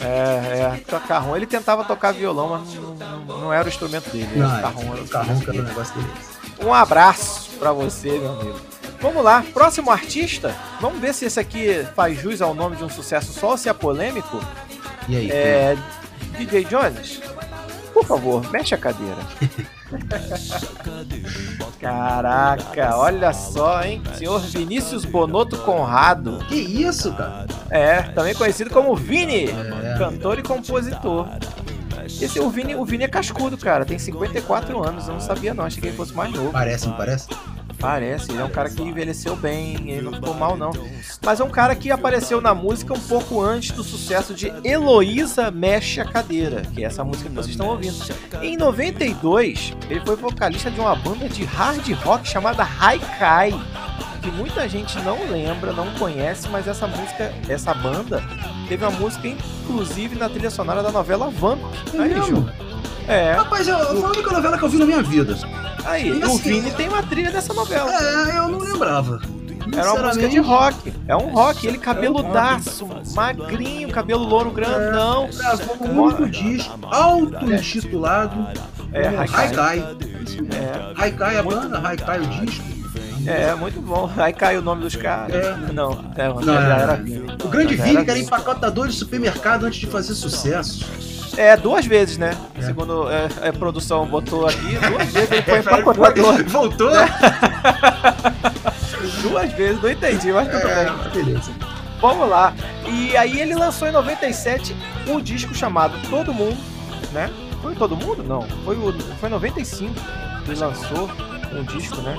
É, 0.00 0.80
é. 0.88 0.98
Carrom. 1.06 1.36
Ele 1.36 1.46
tentava 1.46 1.84
tocar 1.84 2.12
violão, 2.12 2.48
mas 2.48 2.74
não, 2.74 2.94
não- 2.94 3.38
não 3.40 3.52
era 3.52 3.64
o 3.66 3.68
instrumento 3.68 4.08
dele. 4.10 4.28
Não, 4.36 4.46
o 4.58 4.62
carrom 4.62 4.92
era 4.94 5.02
o 5.02 5.40
que 5.40 5.50
era 5.50 5.60
o 5.60 5.62
negócio 5.64 5.94
dele. 5.94 6.08
Um 6.64 6.72
abraço 6.72 7.50
pra 7.58 7.72
você, 7.72 8.10
meu 8.18 8.32
amigo. 8.32 8.67
Vamos 9.00 9.22
lá, 9.22 9.44
próximo 9.54 9.90
artista. 9.90 10.54
Vamos 10.80 11.00
ver 11.00 11.14
se 11.14 11.24
esse 11.24 11.38
aqui 11.38 11.86
faz 11.94 12.18
jus 12.20 12.42
ao 12.42 12.54
nome 12.54 12.76
de 12.76 12.84
um 12.84 12.88
sucesso 12.88 13.32
só 13.32 13.50
ou 13.50 13.56
se 13.58 13.68
é 13.68 13.72
polêmico. 13.72 14.40
E 15.08 15.16
aí? 15.16 15.30
É. 15.30 15.76
DJ 16.36 16.64
Jones, 16.64 17.20
por 17.92 18.04
favor, 18.04 18.48
mexe 18.50 18.74
a 18.74 18.78
cadeira. 18.78 19.16
Caraca, 21.80 22.96
olha 22.96 23.32
só, 23.32 23.82
hein? 23.82 24.02
Senhor 24.16 24.38
Vinícius 24.40 25.04
Bonotto 25.04 25.56
Conrado. 25.58 26.38
Que 26.48 26.56
isso, 26.56 27.12
cara? 27.14 27.46
É, 27.70 28.02
também 28.02 28.34
conhecido 28.34 28.70
como 28.70 28.94
Vini, 28.94 29.46
É. 29.48 29.96
cantor 29.98 30.38
e 30.38 30.42
compositor. 30.42 31.26
Esse 32.04 32.40
o 32.40 32.48
Vini, 32.50 32.74
o 32.74 32.84
Vini 32.84 33.04
é 33.04 33.08
cascudo, 33.08 33.56
cara. 33.56 33.84
Tem 33.84 33.98
54 33.98 34.86
anos. 34.86 35.06
Eu 35.08 35.14
não 35.14 35.20
sabia 35.20 35.52
não, 35.52 35.64
achei 35.64 35.80
que 35.80 35.88
ele 35.88 35.96
fosse 35.96 36.14
mais 36.14 36.32
novo. 36.32 36.50
Parece, 36.50 36.86
não 36.86 36.96
parece? 36.96 37.28
Parece, 37.78 38.32
ele 38.32 38.40
é 38.40 38.44
um 38.44 38.50
cara 38.50 38.68
que 38.68 38.82
envelheceu 38.82 39.36
bem, 39.36 39.90
ele 39.90 40.02
não 40.02 40.12
ficou 40.12 40.34
mal 40.34 40.56
não. 40.56 40.72
Mas 41.24 41.38
é 41.38 41.44
um 41.44 41.50
cara 41.50 41.74
que 41.76 41.90
apareceu 41.90 42.40
na 42.40 42.54
música 42.54 42.92
um 42.92 43.00
pouco 43.00 43.40
antes 43.40 43.70
do 43.70 43.84
sucesso 43.84 44.34
de 44.34 44.52
Heloísa 44.64 45.50
Mexe 45.50 46.00
a 46.00 46.04
Cadeira, 46.04 46.62
que 46.74 46.82
é 46.82 46.86
essa 46.86 47.04
música 47.04 47.28
que 47.28 47.34
vocês 47.34 47.52
estão 47.52 47.68
ouvindo. 47.68 47.96
Em 48.42 48.56
92, 48.56 49.76
ele 49.88 50.00
foi 50.04 50.16
vocalista 50.16 50.70
de 50.70 50.80
uma 50.80 50.96
banda 50.96 51.28
de 51.28 51.44
hard 51.44 51.88
rock 52.02 52.28
chamada 52.28 52.66
Haikai, 52.80 53.52
que 54.22 54.30
muita 54.30 54.68
gente 54.68 54.98
não 55.02 55.30
lembra, 55.30 55.72
não 55.72 55.94
conhece, 55.94 56.48
mas 56.48 56.66
essa 56.66 56.86
música, 56.86 57.32
essa 57.48 57.72
banda, 57.72 58.22
teve 58.68 58.84
uma 58.84 58.90
música 58.90 59.28
inclusive 59.28 60.16
na 60.16 60.28
trilha 60.28 60.50
sonora 60.50 60.82
da 60.82 60.90
novela 60.90 61.30
Vamp. 61.30 61.60
É 61.94 62.02
Aí? 62.02 62.22
Ju. 62.22 62.67
É, 63.06 63.32
Rapaz, 63.32 63.66
eu, 63.66 63.78
foi 63.78 64.02
a 64.02 64.08
única 64.08 64.30
novela 64.32 64.58
que 64.58 64.64
eu 64.64 64.68
vi 64.68 64.78
na 64.78 64.86
minha 64.86 65.02
vida. 65.02 65.36
aí, 65.84 66.08
E 66.08 66.12
o 66.22 66.26
assim, 66.26 66.38
Vini 66.38 66.70
tem 66.72 66.88
uma 66.88 67.02
trilha 67.02 67.30
dessa 67.30 67.54
novela. 67.54 67.90
É, 67.92 68.38
eu 68.38 68.48
não 68.48 68.58
lembrava. 68.58 69.20
Era 69.76 69.92
uma 69.92 70.06
música 70.06 70.28
de 70.28 70.38
rock. 70.38 70.92
É 71.06 71.16
um 71.16 71.28
rock. 71.30 71.66
Ele 71.66 71.78
cabeludaço, 71.78 72.88
magrinho, 73.14 73.90
cabelo 73.90 74.24
louro 74.24 74.50
grandão. 74.50 75.28
Gravou 75.34 75.76
um 75.86 76.00
único 76.02 76.28
disco, 76.28 76.78
auto-intitulado. 76.90 78.46
É, 78.92 79.08
Haikai. 79.08 79.78
É, 79.78 81.02
Haikai 81.02 81.36
a 81.36 81.42
banda, 81.42 81.78
Haikai 81.86 82.20
o 82.20 82.26
disco. 82.26 82.64
é, 83.26 83.54
muito 83.54 83.80
bom. 83.80 84.10
Aí 84.16 84.32
cai 84.32 84.56
o 84.56 84.62
nome 84.62 84.82
dos 84.82 84.96
caras. 84.96 85.34
É. 85.34 85.72
Não, 85.72 85.92
é, 86.16 86.28
Não, 86.28 86.42
já 86.42 86.78
é. 86.78 86.82
era 86.82 86.96
Vini. 86.96 87.26
O 87.44 87.48
grande 87.48 87.76
Vini, 87.76 87.96
era 87.96 88.04
que 88.04 88.10
era 88.10 88.18
empacotador 88.18 88.88
de 88.88 88.94
supermercado 88.94 89.64
antes 89.64 89.80
de 89.80 89.86
fazer 89.86 90.14
sucesso. 90.14 90.86
É, 91.38 91.56
duas 91.56 91.86
vezes, 91.86 92.18
né? 92.18 92.36
É. 92.56 92.62
Segundo 92.62 93.08
é, 93.08 93.28
a 93.48 93.52
produção 93.52 94.04
botou 94.06 94.44
aqui, 94.44 94.76
duas 94.76 95.06
vezes 95.14 95.30
ele 95.30 95.42
foi 95.42 95.58
empacotador. 95.60 96.44
Voltou? 96.50 96.90
Duas 99.22 99.52
vezes, 99.52 99.80
não 99.80 99.90
entendi, 99.90 100.32
mas 100.32 100.48
tudo 100.48 100.62
bem. 100.62 100.72
É, 100.72 101.08
beleza. 101.10 101.52
Vamos 102.00 102.28
lá. 102.28 102.52
E 102.86 103.16
aí 103.16 103.40
ele 103.40 103.54
lançou 103.54 103.86
em 103.86 103.92
97 103.92 104.74
um 105.06 105.20
disco 105.20 105.54
chamado 105.54 105.96
Todo 106.08 106.34
Mundo, 106.34 106.58
né? 107.12 107.30
Foi 107.62 107.74
Todo 107.74 107.96
Mundo? 107.96 108.22
Não. 108.24 108.42
Foi, 108.64 108.76
o, 108.76 108.92
foi 109.20 109.28
em 109.28 109.32
95 109.32 109.94
que 110.44 110.50
ele 110.50 110.60
lançou 110.60 111.08
um 111.52 111.62
disco, 111.64 112.00
né? 112.00 112.16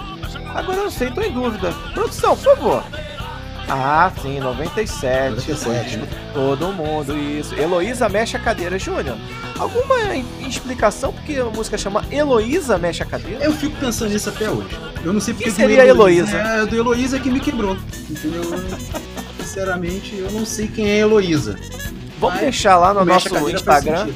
Agora 0.55 0.77
eu 0.77 0.83
não 0.85 0.91
sei, 0.91 1.11
tô 1.11 1.21
em 1.21 1.31
dúvida. 1.31 1.73
Produção, 1.93 2.35
por 2.37 2.55
favor. 2.55 2.83
Ah, 3.69 4.11
sim, 4.21 4.39
97. 4.39 5.29
97, 5.29 5.55
Foi 5.63 5.77
o 5.77 5.83
disco 5.83 5.99
né? 5.99 6.07
Todo 6.33 6.73
Mundo, 6.73 7.17
isso. 7.17 7.53
Heloísa 7.55 8.09
Mexe 8.09 8.35
a 8.35 8.39
Cadeira. 8.39 8.79
Júnior, 8.79 9.17
alguma 9.57 9.95
explicação 10.47 11.13
porque 11.13 11.35
a 11.35 11.45
música 11.45 11.77
chama 11.77 12.03
Heloísa 12.11 12.77
Mexe 12.77 13.03
a 13.03 13.05
Cadeira? 13.05 13.43
Eu 13.43 13.51
fico 13.53 13.75
pensando 13.77 14.11
nisso 14.11 14.29
até 14.29 14.49
hoje. 14.49 14.69
Eu 15.03 15.13
não 15.13 15.19
sei 15.21 15.33
porque 15.33 15.45
Quem 15.51 15.53
seria 15.53 15.85
Heloísa? 15.85 16.37
É, 16.37 16.65
do 16.65 16.75
Heloísa 16.75 17.19
que 17.19 17.29
me 17.29 17.39
quebrou. 17.39 17.77
Entendeu? 18.09 18.43
Eu, 18.43 18.59
Sinceramente, 19.45 20.15
eu 20.15 20.31
não 20.31 20.45
sei 20.45 20.67
quem 20.67 20.87
é 20.89 20.97
Heloísa. 20.99 21.55
Vamos 22.19 22.35
Mas 22.35 22.43
deixar 22.43 22.77
lá 22.77 22.93
no 22.93 23.05
nosso 23.05 23.49
Instagram. 23.49 24.09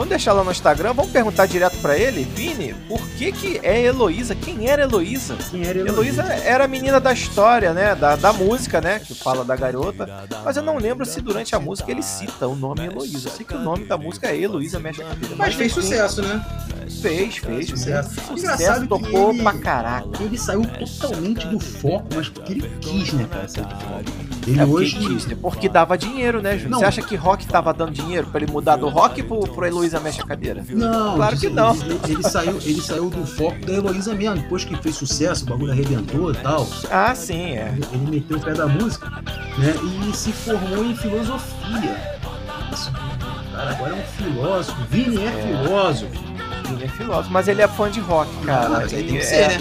Vamos 0.00 0.08
deixar 0.08 0.32
lá 0.32 0.42
no 0.42 0.50
Instagram, 0.50 0.94
vamos 0.94 1.10
perguntar 1.12 1.44
direto 1.44 1.76
pra 1.82 1.94
ele, 1.94 2.24
Vini, 2.24 2.72
por 2.88 2.98
que 3.18 3.30
que 3.30 3.60
é 3.62 3.82
Heloísa? 3.82 4.34
Quem 4.34 4.66
era 4.66 4.80
Heloísa? 4.84 5.36
Quem 5.50 5.62
era 5.66 5.78
Heloísa 5.80 6.22
era 6.22 6.64
a 6.64 6.66
menina 6.68 6.98
da 6.98 7.12
história, 7.12 7.74
né? 7.74 7.94
Da, 7.94 8.16
da 8.16 8.32
música, 8.32 8.80
né? 8.80 8.98
Que 8.98 9.14
fala 9.14 9.44
da 9.44 9.54
garota. 9.54 10.08
Mas 10.42 10.56
eu 10.56 10.62
não 10.62 10.78
lembro 10.78 11.04
se 11.04 11.20
durante 11.20 11.54
a 11.54 11.60
música 11.60 11.90
ele 11.90 12.02
cita 12.02 12.48
o 12.48 12.56
nome 12.56 12.86
Heloísa. 12.86 13.28
Eu 13.28 13.32
sei 13.32 13.44
que 13.44 13.52
o 13.54 13.58
nome 13.60 13.84
da 13.84 13.98
música 13.98 14.28
é 14.28 14.40
Heloísa 14.40 14.80
Mexe 14.80 15.02
a 15.02 15.04
Cadeira. 15.04 15.34
Mas 15.36 15.54
fez 15.54 15.70
sucesso, 15.70 16.22
né? 16.22 16.42
Fez, 17.02 17.36
fez. 17.36 17.68
Sucesso. 17.68 18.08
Sucesso, 18.14 18.32
Engraçado 18.38 18.80
que 18.82 18.88
tocou 18.88 19.30
ele- 19.32 19.42
pra 19.42 19.52
caraca. 19.52 20.08
Ele 20.18 20.38
saiu 20.38 20.62
totalmente 20.62 21.46
do 21.46 21.60
foco, 21.60 22.06
mas 22.16 22.26
porque 22.30 22.52
ele 22.52 22.70
quis, 22.80 23.12
né, 23.12 23.28
cara, 23.30 23.46
sair 23.46 23.64
do 23.66 23.74
foco. 23.74 24.04
Ele 24.46 24.60
É 24.60 24.64
hoje. 24.64 24.96
quis, 24.96 25.26
né? 25.26 25.36
porque 25.40 25.68
dava 25.68 25.96
dinheiro, 25.98 26.40
né, 26.40 26.56
Júnior? 26.58 26.80
Você 26.80 26.84
acha 26.86 27.02
que 27.02 27.14
rock 27.14 27.46
tava 27.46 27.72
dando 27.74 27.92
dinheiro 27.92 28.26
pra 28.28 28.40
ele 28.40 28.50
mudar 28.50 28.76
do 28.76 28.88
rock 28.88 29.22
pro, 29.22 29.40
pro 29.40 29.66
Heloísa 29.66 29.89
Mexe 29.98 30.20
a 30.20 30.24
Cadeira? 30.24 30.64
Não, 30.68 31.16
Claro 31.16 31.36
que 31.36 31.48
não. 31.48 31.74
Ele, 31.74 32.00
ele 32.08 32.22
saiu, 32.22 32.58
ele 32.62 32.80
saiu 32.80 33.10
do 33.10 33.26
foco 33.26 33.58
da 33.64 33.72
Heloísa 33.72 34.14
mesmo, 34.14 34.36
depois 34.36 34.64
que 34.64 34.76
fez 34.76 34.94
sucesso, 34.94 35.44
o 35.44 35.48
bagulho 35.48 35.72
arrebentou 35.72 36.30
e 36.30 36.36
tal. 36.36 36.68
Ah, 36.90 37.14
sim, 37.14 37.56
é. 37.56 37.74
Ele, 37.74 37.86
ele 37.92 38.10
meteu 38.10 38.36
o 38.36 38.40
pé 38.40 38.52
da 38.52 38.66
música, 38.66 39.08
né? 39.08 39.74
E 40.08 40.16
se 40.16 40.32
formou 40.32 40.84
em 40.84 40.94
filosofia. 40.94 42.20
Isso, 42.72 42.92
cara, 42.92 43.70
agora 43.70 43.96
é 43.96 43.98
um 43.98 44.04
filósofo. 44.04 44.80
Vini 44.88 45.24
é, 45.24 45.30
filósofo. 45.42 46.12
Ele 46.70 46.84
é 46.84 46.88
filósofo, 46.88 47.30
mas 47.32 47.48
ele 47.48 47.62
é 47.62 47.68
fã 47.68 47.90
de 47.90 48.00
rock, 48.00 48.30
cara. 48.44 48.78
Ah, 48.78 48.82
ele, 48.84 48.90
tem 48.90 49.06
que 49.06 49.18
é, 49.18 49.20
ser, 49.22 49.48
né? 49.48 49.60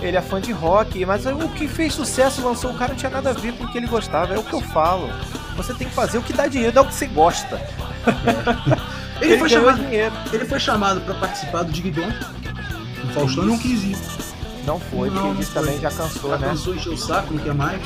ele 0.00 0.16
é 0.16 0.22
fã 0.22 0.40
de 0.40 0.52
rock, 0.52 1.04
mas 1.04 1.26
o 1.26 1.48
que 1.50 1.68
fez 1.68 1.92
sucesso, 1.92 2.42
lançou 2.42 2.70
o 2.70 2.74
cara, 2.74 2.92
não 2.92 2.98
tinha 2.98 3.10
nada 3.10 3.30
a 3.30 3.32
ver 3.32 3.52
com 3.52 3.64
o 3.64 3.68
que 3.70 3.76
ele 3.76 3.86
gostava. 3.86 4.34
É 4.34 4.38
o 4.38 4.42
que 4.42 4.54
eu 4.54 4.60
falo. 4.60 5.08
Você 5.56 5.74
tem 5.74 5.88
que 5.88 5.94
fazer 5.94 6.18
o 6.18 6.22
que 6.22 6.32
dá 6.32 6.46
dinheiro, 6.46 6.72
dá 6.72 6.82
o 6.82 6.86
que 6.86 6.94
você 6.94 7.06
gosta. 7.06 7.60
Ele, 9.20 9.38
foi 9.38 9.48
ganhou 9.48 9.64
chamado, 9.70 9.84
dinheiro. 9.84 10.14
ele 10.32 10.44
foi 10.44 10.60
chamado 10.60 11.00
pra 11.00 11.14
participar 11.14 11.62
do 11.62 11.72
Dig 11.72 11.90
Dong. 11.90 12.14
O 13.04 13.08
Faustão 13.14 13.44
não 13.44 13.58
quis 13.58 13.82
ir. 13.84 13.96
Não 14.66 14.80
foi, 14.80 15.10
Não, 15.10 15.28
porque 15.34 15.44
foi. 15.44 15.62
também 15.62 15.80
já 15.80 15.90
cansou, 15.90 16.30
Já 16.30 16.38
né? 16.38 16.48
cansou, 16.48 16.74
encheu 16.74 16.92
o 16.92 16.98
saco, 16.98 17.32
não 17.32 17.42
quer 17.42 17.54
mais. 17.54 17.80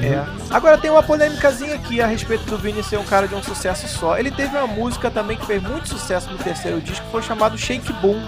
É. 0.00 0.24
Agora 0.50 0.78
tem 0.78 0.90
uma 0.90 1.02
polêmicazinha 1.02 1.74
aqui 1.74 2.00
a 2.00 2.06
respeito 2.06 2.44
do 2.44 2.56
Vini 2.56 2.82
ser 2.84 2.98
um 2.98 3.04
cara 3.04 3.26
de 3.28 3.34
um 3.34 3.42
sucesso 3.42 3.86
só. 3.88 4.16
Ele 4.16 4.30
teve 4.30 4.56
uma 4.56 4.66
música 4.66 5.10
também 5.10 5.36
que 5.36 5.44
fez 5.44 5.62
muito 5.62 5.88
sucesso 5.88 6.30
no 6.30 6.38
terceiro 6.38 6.80
disco, 6.80 7.04
que 7.04 7.10
foi 7.10 7.22
chamado 7.22 7.58
Shake 7.58 7.92
Boom. 7.94 8.20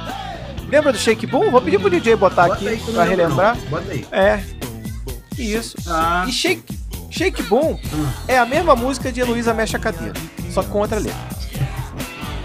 Lembra 0.69 0.93
do 0.93 0.99
Shake 0.99 1.27
Boom? 1.27 1.51
Vou 1.51 1.61
pedir 1.63 1.79
pro 1.81 1.89
DJ 1.89 2.17
botar 2.17 2.43
Bota 2.49 2.55
aqui 2.55 2.69
aí 2.69 2.77
pra 2.79 3.05
relembrar. 3.05 3.57
não. 3.57 3.65
Bota 3.71 3.93
aí. 3.93 4.07
É. 4.13 4.41
Isso. 5.39 5.77
Ah, 5.89 6.25
E 6.29 6.33
Shake, 6.33 6.79
Shake 7.11 7.43
Boom 7.45 7.79
Hum. 7.95 8.07
é 8.29 8.37
a 8.39 8.45
mesma 8.45 8.75
música 8.77 9.11
de 9.11 9.21
Heloísa 9.21 9.55
Mexe 9.55 9.75
a 9.77 9.79
Cadeira, 9.79 10.15
só 10.51 10.63
com 10.63 10.81
outra 10.81 10.99
letra. 10.99 11.30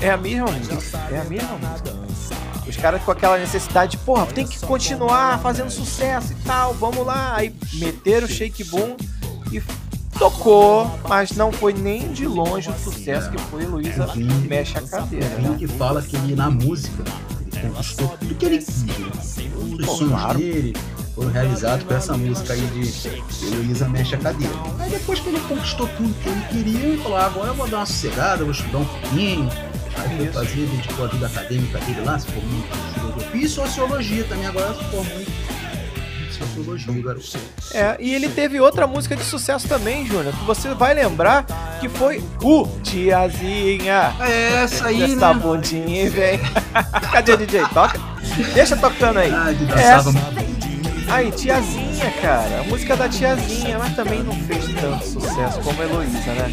É 0.06 0.12
a 0.12 0.18
mesma 0.18 0.46
música. 0.52 0.98
É 1.12 1.20
a 1.20 1.24
mesma 1.24 1.50
música. 1.58 1.96
Os 2.68 2.76
caras 2.78 3.02
com 3.04 3.12
aquela 3.12 3.38
necessidade 3.38 3.92
de, 3.92 3.98
porra, 4.00 4.26
tem 4.26 4.46
que 4.46 4.60
continuar 4.60 5.40
fazendo 5.40 5.70
sucesso 5.70 6.32
e 6.34 6.36
tal, 6.46 6.74
vamos 6.74 7.06
lá. 7.06 7.36
Aí 7.36 7.54
meteram 7.74 8.26
o 8.26 8.30
Shake 8.30 8.64
Boom 8.66 8.96
e 9.52 9.62
tocou, 10.18 10.90
mas 11.08 11.32
não 11.32 11.52
foi 11.52 11.74
nem 11.74 12.12
de 12.12 12.26
longe 12.28 12.70
o 12.70 12.74
sucesso 12.78 13.30
que 13.30 13.38
foi 13.44 13.64
Heloísa 13.64 14.08
Vini- 14.08 14.48
Mexe 14.48 14.78
a 14.78 14.82
Cadeira. 14.82 15.28
Vini 15.38 15.56
que 15.58 15.68
fala 15.68 16.02
que 16.02 16.16
ele, 16.16 16.36
na 16.36 16.50
música, 16.50 17.04
ele 17.54 17.68
conquistou 17.68 18.08
tudo 18.20 18.36
que 18.36 18.46
ele 18.46 18.58
quis. 18.60 18.84
né? 18.84 18.94
Os 19.80 19.86
sonhos 19.98 20.36
dele 20.38 20.76
foram 21.14 21.30
realizados 21.32 21.86
com 21.86 21.94
essa 21.94 22.18
música 22.18 22.54
aí 22.54 22.62
de 22.62 23.46
Heloísa 23.46 23.88
Mexe 23.90 24.16
a 24.16 24.18
Cadeira. 24.18 24.54
Aí 24.80 24.90
depois 24.90 25.20
que 25.20 25.30
ele 25.30 25.40
conquistou 25.42 25.88
tudo 25.90 26.14
que 26.24 26.30
ele 26.30 26.42
queria, 26.50 26.80
ele 26.88 27.04
falou, 27.04 27.18
ah, 27.18 27.26
agora 27.28 27.48
eu 27.50 27.54
vou 27.56 27.68
dar 27.68 27.78
uma 27.78 27.86
sossegada, 27.86 28.44
vou 28.44 28.52
estudar 28.52 28.80
um 28.80 28.86
pouquinho. 28.86 29.50
Aí 29.98 30.18
foi 30.18 30.26
Isso. 30.26 30.34
fazer, 30.34 30.66
dedicou 30.68 31.06
a 31.06 31.08
vida 31.08 31.26
acadêmica 31.28 31.80
dele 31.80 32.02
lá, 32.02 32.20
se 32.20 32.28
formou 32.28 32.60
em 32.60 32.94
filosofia 32.94 33.42
e 33.46 33.50
sociologia 33.50 34.24
também, 34.26 34.46
agora 34.46 34.74
se 34.74 34.84
formou 34.86 35.22
em 35.22 36.32
sociologia, 36.32 37.02
garoto. 37.04 37.38
É, 37.74 37.96
e 38.00 38.14
ele 38.14 38.28
teve 38.30 38.60
outra 38.60 38.86
música 38.86 39.16
de 39.16 39.24
sucesso 39.24 39.68
também, 39.68 40.06
Júnior, 40.06 40.34
que 40.34 40.44
você 40.44 40.74
vai 40.74 40.94
lembrar 40.94 41.46
que 41.80 41.88
foi 41.88 42.22
o 42.42 42.68
Tiazinha. 42.84 44.14
É 44.20 44.64
essa 44.64 44.88
aí, 44.88 45.04
Essa 45.04 45.34
né? 45.34 45.40
bundinha 45.40 46.10
vem. 46.10 46.40
Cadê 47.12 47.34
o 47.34 47.38
DJ? 47.38 47.62
Toca. 47.74 48.00
Deixa 48.54 48.76
tocando 48.76 49.20
aí. 49.20 49.32
Ah, 49.34 49.52
Essa. 49.80 50.10
Aí, 51.08 51.32
Tiazinha, 51.32 51.85
cara. 52.22 52.62
A 52.62 52.64
música 52.64 52.96
da 52.96 53.08
Tiazinha, 53.10 53.78
mas 53.80 53.96
também 53.96 54.24
não 54.24 54.34
fez 54.34 54.66
tanto 54.80 55.06
sucesso 55.06 55.60
como 55.62 55.82
a 55.82 55.86
Heloísa, 55.86 56.18
né? 56.34 56.52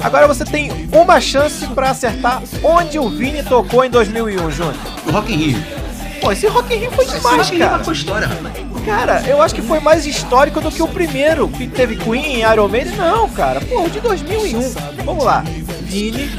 Agora 0.00 0.26
você 0.26 0.44
tem 0.44 0.70
uma 0.92 1.20
chance 1.20 1.66
pra 1.68 1.90
acertar 1.90 2.42
onde 2.62 2.98
o 2.98 3.08
Vini 3.08 3.42
tocou 3.42 3.84
em 3.84 3.90
2001, 3.90 4.50
Júnior. 4.50 4.74
no 5.06 5.12
Rock 5.12 5.32
in 5.32 5.36
Rio. 5.36 5.64
Pô, 6.20 6.30
esse 6.32 6.46
Rock 6.46 6.72
in 6.74 6.78
Rio 6.78 6.90
foi 6.92 7.04
Esse 7.04 7.16
demais, 7.16 7.48
Rio 7.50 7.58
cara. 7.58 7.84
foi 7.84 7.94
história. 7.94 8.28
Cara, 8.84 9.22
eu 9.26 9.40
acho 9.42 9.54
que 9.54 9.62
foi 9.62 9.80
mais 9.80 10.06
histórico 10.06 10.60
do 10.60 10.70
que 10.70 10.82
o 10.82 10.88
primeiro, 10.88 11.48
que 11.48 11.66
teve 11.68 11.96
Queen, 11.96 12.40
Iron 12.40 12.68
Maiden. 12.68 12.96
Não, 12.96 13.28
cara. 13.30 13.60
Pô, 13.60 13.82
o 13.84 13.90
de 13.90 14.00
2001. 14.00 14.74
Vamos 15.04 15.24
lá. 15.24 15.44
Vini, 15.82 16.30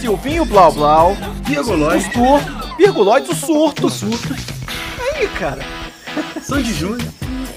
Silvinho 0.00 0.44
Blau 0.44 0.72
Blau, 0.72 1.12
o 1.12 1.64
Surto, 1.64 2.76
Virguloides, 2.76 3.30
o 3.30 3.34
Surto. 3.34 3.86
o 3.86 3.90
Surto, 3.90 4.34
Aí, 5.14 5.28
cara. 5.28 5.60
Sandy 6.42 6.72
Júnior, 6.74 7.08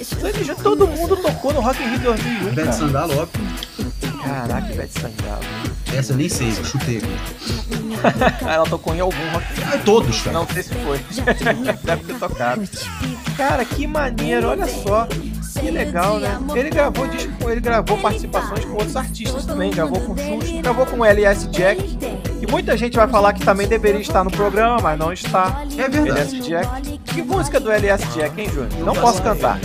Sandy 0.06 0.40
Júnior, 0.40 0.58
Todo 0.64 0.88
mundo 0.88 1.18
tocou 1.18 1.54
no 1.54 1.62
Rock 1.62 1.82
in 1.84 1.88
Rio 1.90 2.00
2001, 2.00 2.44
Bete 2.54 2.56
cara. 2.56 2.72
Sandalop. 2.74 3.30
Caraca, 4.24 4.74
Beth 4.74 4.90
Sangalo. 4.90 5.46
Essa 5.94 6.14
eu 6.14 6.18
nem 6.18 6.28
sei, 6.30 6.50
eu 6.50 6.66
chutei. 6.66 7.02
Ela 8.48 8.66
tocou 8.66 8.94
em 8.96 9.00
algum 9.00 9.30
Rock 9.32 9.46
in 9.52 9.56
Rio. 9.64 9.74
Ah, 9.74 9.82
todos, 9.86 10.22
cara. 10.22 10.38
Não 10.40 10.48
sei 10.48 10.64
se 10.64 10.74
foi. 10.76 11.00
Deve 11.84 12.04
ter 12.04 12.20
tocado. 12.20 12.62
Cara, 13.38 13.66
que 13.66 13.88
maneiro, 13.88 14.50
olha 14.50 14.68
só. 14.68 15.08
Que 15.60 15.72
legal, 15.72 16.20
né? 16.20 16.38
Ele 16.54 16.70
gravou 16.70 17.08
disco, 17.08 17.50
ele 17.50 17.62
gravou 17.62 17.98
participações 17.98 18.66
com 18.66 18.74
outros 18.74 18.96
artistas 18.96 19.46
também. 19.46 19.72
Gravou 19.72 20.00
com 20.02 20.16
Xuxa, 20.18 20.62
gravou 20.62 20.86
com 20.86 20.98
o 21.00 21.06
LS 21.06 21.48
Jack. 21.48 21.98
Que 22.40 22.52
muita 22.52 22.76
gente 22.76 22.98
vai 22.98 23.08
falar 23.08 23.32
que 23.34 23.44
também 23.44 23.68
deveria 23.68 24.02
estar 24.02 24.24
no 24.24 24.32
programa, 24.32 24.80
mas 24.82 25.00
não 25.00 25.14
está. 25.14 25.64
É 25.78 25.88
verdade. 25.88 26.10
LS 26.10 26.40
Jack. 26.42 26.98
Que 27.06 27.22
música 27.22 27.60
do 27.60 27.72
LS 27.72 28.06
Jack, 28.14 28.40
hein, 28.40 28.50
Júnior? 28.50 28.86
Não 28.86 28.94
posso 28.94 29.22
cantar. 29.22 29.60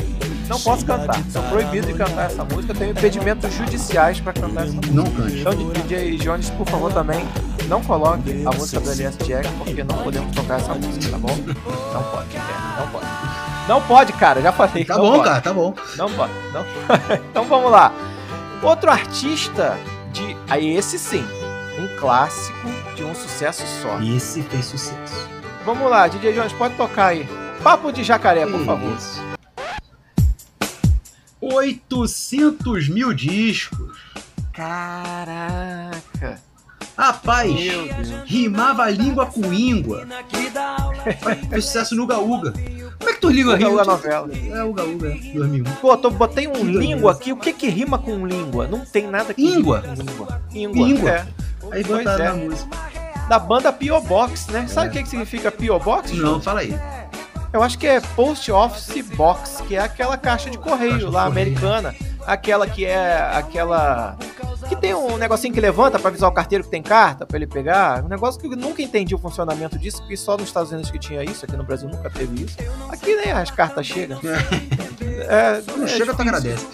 Não 0.51 0.59
posso 0.59 0.85
cantar. 0.85 1.17
Sou 1.31 1.43
proibido 1.45 1.87
de 1.87 1.95
cantar 1.95 2.27
essa 2.27 2.43
música. 2.43 2.73
Eu 2.73 2.77
tenho 2.77 2.91
impedimentos 2.91 3.55
judiciais 3.55 4.19
pra 4.19 4.33
cantar 4.33 4.65
essa 4.65 4.73
música. 4.73 4.93
Não 4.93 5.05
cante. 5.05 5.39
Então, 5.39 5.55
DJ 5.55 6.17
Jones, 6.17 6.51
por 6.51 6.69
favor, 6.69 6.93
também 6.93 7.25
não 7.69 7.81
coloque 7.85 8.45
a 8.45 8.51
música 8.57 8.81
do 8.81 8.91
LS 8.91 9.17
Jack, 9.19 9.49
porque 9.59 9.85
não 9.85 9.97
podemos 9.99 10.35
tocar 10.35 10.59
essa 10.59 10.75
música, 10.75 11.13
tá 11.13 11.19
bom? 11.19 11.29
Não 11.29 12.03
pode, 12.03 12.37
não 12.79 12.89
pode. 12.89 13.07
Não 13.69 13.83
pode, 13.83 14.13
cara, 14.15 14.43
já 14.43 14.51
falei. 14.51 14.85
Tá 14.85 14.99
bom, 14.99 15.13
pode. 15.13 15.25
cara, 15.25 15.41
tá 15.41 15.55
bom. 15.55 15.73
Não 15.97 16.11
pode, 16.11 16.33
não. 16.53 16.67
então 17.31 17.45
vamos 17.45 17.71
lá. 17.71 17.93
Outro 18.61 18.91
artista 18.91 19.79
de. 20.13 20.37
Aí, 20.49 20.77
esse 20.77 20.99
sim, 20.99 21.25
um 21.79 21.87
clássico 21.97 22.69
de 22.97 23.05
um 23.05 23.15
sucesso 23.15 23.63
só. 23.81 24.01
Esse 24.03 24.43
fez 24.43 24.65
sucesso. 24.65 25.29
Vamos 25.65 25.89
lá, 25.89 26.09
DJ 26.09 26.33
Jones, 26.33 26.53
pode 26.55 26.75
tocar 26.75 27.07
aí. 27.07 27.29
Papo 27.63 27.93
de 27.93 28.03
jacaré, 28.03 28.47
por 28.47 28.65
favor. 28.65 28.93
Isso. 28.97 29.30
800 31.61 32.89
mil 32.89 33.13
discos. 33.13 33.99
Caraca. 34.53 36.41
Rapaz, 36.97 37.51
rimava 38.27 38.83
a 38.83 38.91
língua 38.91 39.27
com 39.27 39.53
íngua. 39.53 40.07
Fez 41.49 41.65
sucesso 41.65 41.95
no 41.95 42.05
Uga. 42.05 42.53
Como 42.53 43.11
é 43.11 43.15
que 43.15 43.21
tu 43.21 43.31
liga 43.31 43.55
Uga? 43.55 43.69
Uga 43.71 43.85
novela. 43.85 44.29
É 44.35 44.63
Uga 44.65 44.85
Uga, 44.85 45.09
2001. 45.09 45.65
Pô, 45.81 45.97
tô, 45.97 46.11
botei 46.11 46.47
um 46.47 46.53
Que 46.53 46.63
língua 46.65 47.13
aqui. 47.13 47.33
O 47.33 47.37
que 47.37 47.53
que 47.53 47.69
rima 47.69 47.99
com 47.99 48.27
língua? 48.27 48.67
Não 48.67 48.85
tem 48.85 49.07
nada 49.07 49.33
que 49.33 49.43
Íngua. 49.43 49.83
língua. 49.97 50.43
Íngua. 50.53 50.89
Íngua. 50.89 51.11
É. 51.11 51.27
Aí 51.73 51.85
botaram 51.85 52.25
é. 52.25 52.29
na 52.29 52.35
música. 52.35 52.77
Da 53.29 53.39
banda 53.39 53.73
P.O. 53.73 54.01
Box, 54.01 54.49
né? 54.51 54.67
Sabe 54.67 54.89
É. 54.89 54.91
o 54.91 54.93
que, 54.93 55.03
que 55.05 55.09
significa 55.09 55.51
P.O. 55.53 55.79
Box? 55.79 56.13
Não, 56.13 56.41
fala 56.43 56.61
aí. 56.61 56.77
Eu 57.53 57.63
acho 57.63 57.79
que 57.79 57.87
é 57.87 58.01
Post 58.01 58.51
Office 58.53 59.05
Box, 59.17 59.63
que 59.67 59.75
é 59.77 59.81
aquela 59.81 60.17
caixa 60.17 60.49
de 60.51 60.57
correio 60.59 60.93
Caixa 60.93 61.07
de 61.07 61.13
lá, 61.13 61.25
correio. 61.27 61.47
americana. 61.49 61.95
Aquela 62.27 62.67
que 62.67 62.85
é 62.85 63.19
aquela. 63.35 64.17
Que 64.69 64.77
tem 64.77 64.95
um 64.95 65.17
negocinho 65.17 65.53
que 65.53 65.61
levanta 65.61 65.99
pra 65.99 66.11
avisar 66.11 66.29
o 66.31 66.33
carteiro 66.33 66.63
que 66.63 66.71
tem 66.71 66.83
carta 66.83 67.27
pra 67.27 67.37
ele 67.37 67.47
pegar. 67.47 68.05
Um 68.05 68.09
negócio 68.09 68.41
que 68.41 68.47
eu 68.47 68.51
nunca 68.57 68.83
entendi 68.83 69.15
o 69.15 69.19
funcionamento 69.19 69.77
disso, 69.79 69.99
porque 69.99 70.17
só 70.17 70.37
nos 70.37 70.47
Estados 70.47 70.71
Unidos 70.71 70.91
que 70.93 70.99
tinha 70.99 71.25
isso, 71.25 71.45
aqui 71.45 71.57
no 71.57 71.65
Brasil 71.65 71.89
nunca 71.89 72.09
teve 72.09 72.45
isso. 72.45 72.57
Aqui 72.89 73.17
nem 73.17 73.33
as 73.33 73.51
cartas 73.51 73.87
chegam. 73.87 74.19
É, 75.23 75.61
Não 75.77 75.85
é 75.85 75.89
chega, 75.89 76.15
tu 76.15 76.23
agradece. 76.23 76.67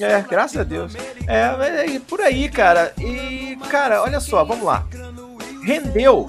É, 0.00 0.20
graças 0.22 0.56
a 0.56 0.64
Deus. 0.64 0.94
É, 1.26 1.54
mas 1.56 1.94
é 1.94 2.00
por 2.00 2.20
aí, 2.20 2.48
cara. 2.48 2.92
E, 2.98 3.56
cara, 3.70 4.02
olha 4.02 4.18
só, 4.18 4.44
vamos 4.44 4.64
lá. 4.64 4.84
Rendeu 5.64 6.26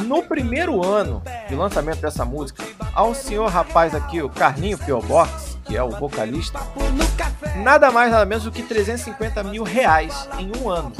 no 0.00 0.22
primeiro 0.22 0.84
ano 0.84 1.22
de 1.48 1.54
lançamento 1.54 2.00
dessa 2.00 2.24
música 2.24 2.62
ao 2.94 3.14
senhor 3.14 3.48
rapaz 3.50 3.94
aqui, 3.94 4.22
o 4.22 4.28
Carlinho 4.28 4.78
P.O. 4.78 5.00
Box, 5.02 5.58
que 5.64 5.76
é 5.76 5.82
o 5.82 5.90
vocalista, 5.90 6.58
nada 7.62 7.90
mais 7.90 8.10
nada 8.10 8.24
menos 8.24 8.44
do 8.44 8.50
que 8.52 8.62
350 8.62 9.42
mil 9.44 9.62
reais 9.62 10.28
em 10.38 10.50
um 10.62 10.68
ano. 10.70 10.92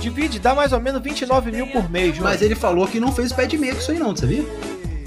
Divide, 0.00 0.38
dá 0.40 0.54
mais 0.54 0.72
ou 0.72 0.80
menos 0.80 1.00
29 1.02 1.52
mil 1.52 1.66
por 1.68 1.88
mês, 1.88 2.08
Júnior. 2.16 2.24
Mas 2.32 2.42
ele 2.42 2.54
falou 2.56 2.86
que 2.88 2.98
não 2.98 3.12
fez 3.12 3.30
o 3.30 3.36
pé 3.36 3.46
de 3.46 3.56
meia 3.56 3.72
com 3.74 3.80
isso 3.80 3.92
aí 3.92 3.98
não, 3.98 4.16
sabia? 4.16 4.44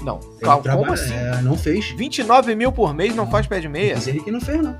Não, 0.02 0.18
calma, 0.40 0.62
traba- 0.62 0.78
como 0.80 0.92
assim? 0.92 1.12
É, 1.12 1.42
não 1.42 1.58
fez. 1.58 1.90
29 1.90 2.54
mil 2.54 2.72
por 2.72 2.94
mês 2.94 3.14
não 3.14 3.28
faz 3.30 3.46
pé 3.46 3.60
de 3.60 3.68
meia? 3.68 3.96
Diz 3.96 4.06
ele 4.06 4.20
que 4.20 4.30
não 4.30 4.40
fez, 4.40 4.62
não. 4.62 4.74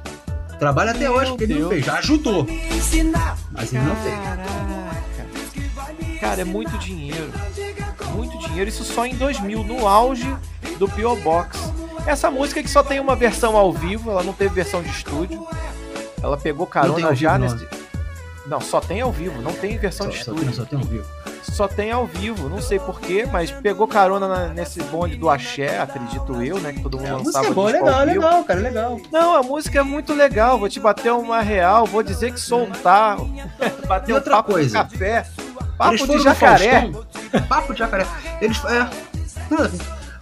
Trabalha 0.59 0.93
até 0.93 1.01
Meu 1.01 1.13
hoje 1.15 1.31
porque 1.31 1.45
ele 1.45 1.59
não 1.59 1.69
fez. 1.69 1.85
Já 1.85 1.99
ajudou. 1.99 2.47
Mas 3.53 3.73
ele 3.75 3.85
não 3.85 3.97
fez. 3.97 4.15
Cara, 6.21 6.41
é 6.41 6.45
muito 6.45 6.79
dinheiro. 6.79 7.31
Muito 8.17 8.39
dinheiro. 8.39 8.69
Isso 8.69 8.85
só 8.85 9.05
em 9.07 9.15
2000, 9.15 9.63
no 9.65 9.87
auge 9.87 10.35
do 10.79 10.89
P.O. 10.89 11.17
Box. 11.17 11.59
Essa 12.07 12.31
música 12.31 12.63
que 12.63 12.69
só 12.71 12.83
tem 12.83 13.01
uma 13.01 13.17
versão 13.17 13.57
ao 13.57 13.73
vivo, 13.73 14.11
ela 14.11 14.23
não 14.23 14.33
teve 14.33 14.55
versão 14.55 14.83
de 14.83 14.89
estúdio. 14.91 15.47
Ela 16.23 16.37
pegou 16.37 16.67
Não 16.67 16.71
carona 16.71 17.09
ao 17.09 17.15
já 17.15 17.37
nesse. 17.39 17.67
Não, 18.47 18.61
só 18.61 18.81
tem 18.81 19.01
ao 19.01 19.11
vivo, 19.11 19.43
não 19.43 19.53
tem 19.53 19.77
versão 19.77 20.07
Só, 20.07 20.13
de 20.13 20.17
só 20.25 20.31
estúdio. 20.33 20.45
tem, 20.45 20.55
só 20.55 20.65
tem 20.65 20.79
um 20.79 20.83
vivo. 20.83 21.05
Só 21.43 21.67
tem 21.69 21.91
ao 21.91 22.07
vivo, 22.07 22.49
não 22.49 22.61
sei 22.61 22.79
porquê, 22.79 23.27
mas 23.31 23.51
pegou 23.51 23.89
carona 23.89 24.29
na- 24.29 24.49
nesse 24.49 24.81
bonde 24.85 25.17
do 25.17 25.29
axé, 25.29 25.79
acredito 25.81 26.41
eu, 26.43 26.61
né? 26.61 26.73
Que 26.73 26.81
todo 26.81 26.97
mundo 26.99 27.07
É, 27.07 27.11
a 27.11 27.17
lançava 27.17 27.39
música 27.39 27.51
é 27.51 27.55
boa, 27.55 27.73
disco 27.73 27.85
legal, 27.85 28.01
ao 28.01 28.07
vivo. 28.07 28.21
legal, 28.21 28.45
cara, 28.45 28.61
legal. 28.61 29.01
Não, 29.11 29.35
a 29.35 29.43
música 29.43 29.79
é 29.81 29.83
muito 29.83 30.13
legal. 30.13 30.59
Vou 30.59 30.69
te 30.69 30.79
bater 30.79 31.13
uma 31.13 31.41
real, 31.41 31.87
vou 31.87 32.03
dizer 32.05 32.33
que 32.33 32.41
soltar. 32.41 33.17
bater 33.89 34.11
E 34.11 34.13
um 34.13 34.17
outra 34.17 34.37
papo 34.37 34.53
coisa? 34.53 34.85
de 34.85 34.91
café. 34.93 35.27
Papo 35.77 36.07
de 36.07 36.19
jacaré. 36.21 36.91
Papo 37.49 37.73
de 37.73 37.79
jacaré. 37.79 38.07
Eles, 38.41 38.63
é. 38.65 38.89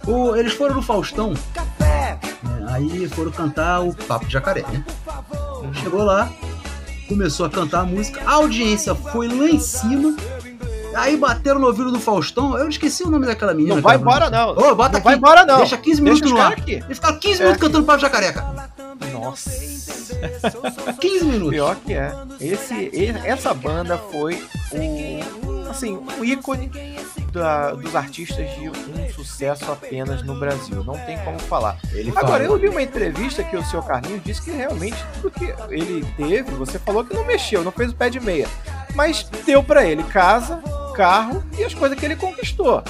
O- 0.07 0.35
eles 0.35 0.53
foram 0.53 0.75
no 0.75 0.81
Faustão. 0.81 1.33
né, 1.79 2.17
aí 2.67 3.07
foram 3.09 3.31
cantar 3.31 3.81
o 3.81 3.93
Papo 3.93 4.25
de 4.25 4.33
Jacaré, 4.33 4.63
né? 4.71 4.83
Chegou 5.81 6.03
lá, 6.03 6.29
começou 7.07 7.45
a 7.45 7.49
cantar 7.49 7.81
a 7.81 7.83
música, 7.85 8.21
a 8.25 8.33
audiência 8.33 8.93
foi 8.93 9.27
lá 9.27 9.45
em 9.49 9.59
cima. 9.59 10.15
Aí 10.95 11.17
bateram 11.17 11.59
no 11.59 11.67
ouvido 11.67 11.91
do 11.91 11.99
Faustão. 11.99 12.57
Eu 12.57 12.69
esqueci 12.69 13.03
o 13.03 13.09
nome 13.09 13.25
daquela 13.25 13.53
menina. 13.53 13.75
Não 13.75 13.81
vai 13.81 13.97
embora, 13.97 14.29
não. 14.29 14.51
Ô, 14.51 14.73
bota 14.75 14.91
não 14.93 14.97
aqui. 14.99 15.01
vai 15.03 15.15
embora, 15.15 15.45
não. 15.45 15.57
Deixa 15.57 15.75
15 15.77 16.01
minutos 16.01 16.21
Deixa 16.21 16.35
no 16.35 16.41
ar. 16.41 16.53
aqui. 16.53 16.71
Eles 16.75 16.97
ficaram 16.97 17.19
15 17.19 17.33
É 17.33 17.37
minutos 17.43 17.51
aqui. 17.51 17.59
cantando 17.59 17.85
Papo 17.85 17.97
de 17.97 18.01
Jacaré, 18.03 18.31
cara. 18.31 18.69
Nossa. 19.11 19.49
15 21.01 21.25
minutos. 21.25 21.49
Pior 21.49 21.75
que 21.85 21.93
é. 21.93 22.13
Esse, 22.39 22.91
essa 23.25 23.53
banda 23.53 23.97
foi 24.09 24.41
o, 24.71 25.44
assim, 25.75 25.97
um 26.19 26.23
ícone 26.23 26.71
da- 27.31 27.71
dos 27.71 27.95
artistas 27.95 28.49
de 28.55 28.69
um 28.69 29.09
sucesso 29.13 29.69
apenas 29.71 30.23
no 30.23 30.39
Brasil. 30.39 30.83
Não 30.83 30.97
tem 31.05 31.17
como 31.19 31.37
falar. 31.39 31.77
Ele 31.91 32.09
Agora, 32.15 32.43
falou. 32.43 32.55
eu 32.55 32.59
vi 32.59 32.69
uma 32.69 32.81
entrevista 32.81 33.43
que 33.43 33.55
o 33.57 33.63
seu 33.65 33.81
Carlinhos 33.83 34.23
disse 34.23 34.41
que 34.41 34.51
realmente 34.51 34.97
tudo 35.21 35.31
que 35.31 35.53
ele 35.69 36.05
teve, 36.17 36.51
você 36.51 36.79
falou 36.79 37.03
que 37.03 37.13
não 37.13 37.25
mexeu, 37.25 37.63
não 37.63 37.71
fez 37.71 37.91
o 37.91 37.95
pé 37.95 38.09
de 38.09 38.19
meia. 38.19 38.47
Mas 38.95 39.23
deu 39.45 39.61
pra 39.61 39.85
ele 39.85 40.03
casa, 40.03 40.61
carro 40.95 41.43
e 41.57 41.63
as 41.63 41.73
coisas 41.73 41.99
que 41.99 42.05
ele 42.05 42.15
conquistou. 42.15 42.81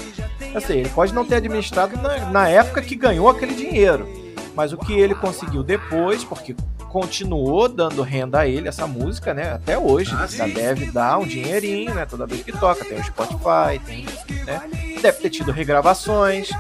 Assim, 0.54 0.74
ele 0.74 0.90
pode 0.90 1.14
não 1.14 1.26
ter 1.26 1.36
administrado 1.36 1.98
na, 1.98 2.18
na 2.30 2.48
época 2.48 2.82
que 2.82 2.96
ganhou 2.96 3.28
aquele 3.28 3.56
dinheiro. 3.56 4.08
Mas 4.56 4.72
o 4.72 4.78
que 4.78 4.94
ele 4.94 5.14
conseguiu 5.16 5.64
depois, 5.64 6.24
porque 6.24 6.56
continuou 6.96 7.68
dando 7.68 8.02
renda 8.02 8.40
a 8.40 8.48
ele, 8.48 8.70
essa 8.70 8.88
música, 8.88 9.34
né? 9.34 9.52
Até 9.52 9.78
hoje. 9.78 10.16
Ah, 10.18 10.26
sim. 10.30 10.48
deve 10.48 10.90
dar 10.92 11.18
um 11.18 11.28
dinheirinho, 11.28 11.94
né? 11.94 12.06
Toda 12.06 12.26
vez 12.26 12.42
que 12.42 12.54
toca. 12.54 12.86
Tem 12.86 12.98
o 12.98 13.04
Spotify, 13.04 13.82
tem, 13.86 14.06
né? 14.46 14.62
Deve 15.02 15.20
ter 15.20 15.30
tido 15.30 15.52
regravações. 15.52 16.52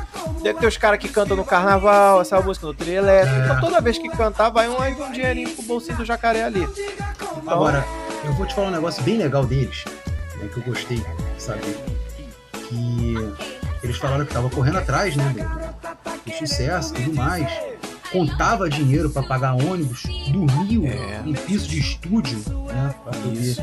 Deve 0.44 0.60
ter 0.60 0.68
os 0.68 0.76
caras 0.76 1.00
que 1.00 1.08
cantam 1.08 1.38
no 1.38 1.46
carnaval, 1.46 2.20
essa 2.20 2.42
música 2.42 2.68
no 2.68 2.74
trio 2.74 2.96
elétrico. 2.96 3.40
É. 3.40 3.46
Então 3.46 3.62
toda 3.62 3.80
vez 3.80 3.98
que 3.98 4.10
cantar, 4.10 4.50
vai 4.50 4.68
um, 4.68 4.76
um 4.78 5.12
dinheirinho 5.14 5.52
pro 5.52 5.64
bolsinho 5.64 5.96
do 5.96 6.04
jacaré 6.04 6.44
ali. 6.44 6.68
Então, 7.38 7.54
Agora, 7.54 7.86
eu 8.26 8.34
vou 8.34 8.46
te 8.46 8.54
falar 8.54 8.68
um 8.68 8.72
negócio 8.72 9.02
bem 9.04 9.18
legal 9.18 9.46
deles, 9.46 9.86
né, 10.36 10.50
que 10.54 10.58
eu 10.58 10.64
gostei, 10.64 11.02
sabe? 11.38 11.62
Que 12.68 13.16
eles 13.82 13.96
falaram 13.96 14.26
que 14.26 14.34
tava 14.34 14.50
correndo 14.50 14.80
atrás, 14.80 15.16
né, 15.16 15.34
do, 15.34 16.30
do 16.30 16.38
sucesso 16.38 16.94
e 16.94 17.06
tudo 17.06 17.16
mais. 17.16 17.50
Contava 18.20 18.70
dinheiro 18.70 19.10
pra 19.10 19.22
pagar 19.24 19.54
ônibus, 19.54 20.04
dormiu 20.30 20.86
É. 20.86 21.22
em 21.26 21.34
piso 21.34 21.68
de 21.68 21.80
estúdio, 21.80 22.38
né, 22.68 22.96
pra 23.04 23.12
poder 23.14 23.58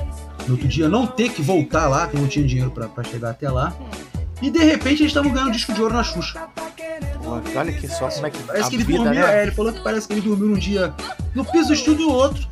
no 0.47 0.53
outro 0.55 0.69
dia 0.69 0.89
não 0.89 1.07
ter 1.07 1.31
que 1.31 1.41
voltar 1.41 1.89
lá, 1.89 2.07
que 2.07 2.17
não 2.19 2.27
tinha 2.29 2.47
dinheiro 2.47 2.71
pra 2.71 3.03
chegar 3.05 3.31
até 3.31 3.51
lá. 3.51 3.73
E 4.43 4.51
de 4.51 4.59
repente 4.59 5.03
eles 5.03 5.07
estavam 5.13 5.31
ganhando 5.33 5.53
disco 5.53 5.73
de 5.73 5.81
ouro 5.81 5.95
na 5.95 6.03
Xuxa. 6.05 6.41
pô, 7.25 7.41
olha 7.59 7.73
que 7.73 7.89
só 7.89 8.09
como 8.09 8.27
é 8.27 8.31
que 8.31 8.43
Parece 8.43 8.69
que 8.71 8.77
ele 8.77 8.85
vida, 8.85 8.99
dormiu, 9.05 9.21
né? 9.23 9.39
é, 9.39 9.43
ele 9.43 9.53
falou 9.53 9.73
que 9.73 9.81
parece 9.83 10.07
que 10.07 10.13
ele 10.15 10.21
dormiu 10.21 10.49
um 10.49 10.59
dia 10.59 10.93
no 11.35 11.45
piso 11.45 11.69
do 11.69 11.75
estúdio 11.75 12.03
e 12.03 12.05
o 12.07 12.13
outro 12.13 12.47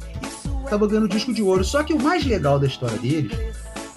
tava 0.71 0.87
ganhando 0.87 1.09
disco 1.09 1.33
de 1.35 1.43
ouro. 1.43 1.65
Só 1.65 1.83
que 1.83 1.93
o 1.93 2.01
mais 2.01 2.25
legal 2.25 2.59
da 2.59 2.67
história 2.67 2.97
deles 2.97 3.37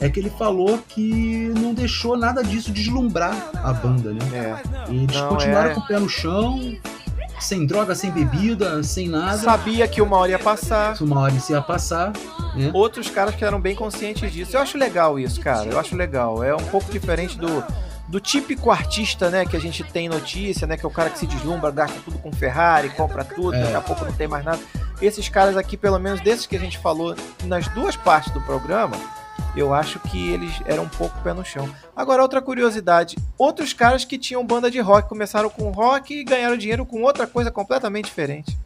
é 0.01 0.09
que 0.09 0.19
ele 0.19 0.31
falou 0.31 0.79
que 0.89 1.53
não 1.59 1.73
deixou 1.73 2.17
nada 2.17 2.43
disso 2.43 2.71
deslumbrar 2.71 3.51
a 3.63 3.71
banda, 3.71 4.11
né? 4.11 4.19
É. 4.33 4.91
Eles 4.91 5.15
Não, 5.15 5.29
continuaram 5.29 5.69
é. 5.69 5.73
com 5.75 5.79
o 5.81 5.87
pé 5.87 5.99
no 5.99 6.09
chão, 6.09 6.75
sem 7.43 7.65
droga, 7.65 7.93
sem 7.95 8.11
bebida, 8.11 8.81
sem 8.83 9.07
nada. 9.09 9.37
Sabia 9.37 9.87
que 9.87 10.01
uma 10.01 10.17
hora 10.17 10.31
ia 10.31 10.39
passar. 10.39 10.95
Uma 11.01 11.19
hora 11.21 11.33
ia 11.49 11.61
passar, 11.61 12.11
né? 12.55 12.71
Outros 12.73 13.09
caras 13.09 13.35
que 13.35 13.43
eram 13.43 13.59
bem 13.59 13.75
conscientes 13.75 14.31
disso. 14.31 14.55
Eu 14.55 14.61
acho 14.61 14.77
legal 14.77 15.19
isso, 15.19 15.39
cara. 15.41 15.65
Eu 15.69 15.79
acho 15.79 15.95
legal. 15.95 16.43
É 16.43 16.53
um 16.55 16.65
pouco 16.65 16.91
diferente 16.91 17.37
do, 17.37 17.63
do 18.07 18.19
típico 18.19 18.71
artista, 18.71 19.29
né? 19.29 19.45
Que 19.45 19.55
a 19.57 19.59
gente 19.59 19.83
tem 19.83 20.07
notícia, 20.09 20.65
né? 20.67 20.77
Que 20.77 20.85
é 20.85 20.87
o 20.87 20.91
cara 20.91 21.09
que 21.09 21.19
se 21.19 21.25
deslumbra, 21.27 21.69
gasta 21.71 21.99
tudo 22.03 22.17
com 22.19 22.31
Ferrari, 22.31 22.89
compra 22.89 23.23
tudo, 23.23 23.55
É. 23.55 23.61
daqui 23.63 23.75
a 23.75 23.81
pouco 23.81 24.05
não 24.05 24.13
tem 24.13 24.27
mais 24.27 24.43
nada. 24.45 24.59
Esses 25.01 25.27
caras 25.27 25.57
aqui, 25.57 25.75
pelo 25.75 25.99
menos 25.99 26.21
desses 26.21 26.45
que 26.45 26.55
a 26.55 26.59
gente 26.59 26.77
falou 26.77 27.15
nas 27.43 27.67
duas 27.69 27.95
partes 27.95 28.31
do 28.31 28.39
programa, 28.41 28.95
eu 29.55 29.73
acho 29.73 29.99
que 29.99 30.29
eles 30.29 30.53
eram 30.65 30.83
um 30.83 30.89
pouco 30.89 31.19
pé 31.21 31.33
no 31.33 31.45
chão. 31.45 31.69
Agora, 31.95 32.21
outra 32.21 32.41
curiosidade: 32.41 33.17
outros 33.37 33.73
caras 33.73 34.03
que 34.05 34.17
tinham 34.17 34.45
banda 34.45 34.69
de 34.69 34.79
rock 34.79 35.07
começaram 35.07 35.49
com 35.49 35.69
rock 35.71 36.13
e 36.13 36.23
ganharam 36.23 36.57
dinheiro 36.57 36.85
com 36.85 37.01
outra 37.03 37.27
coisa 37.27 37.51
completamente 37.51 38.05
diferente. 38.05 38.57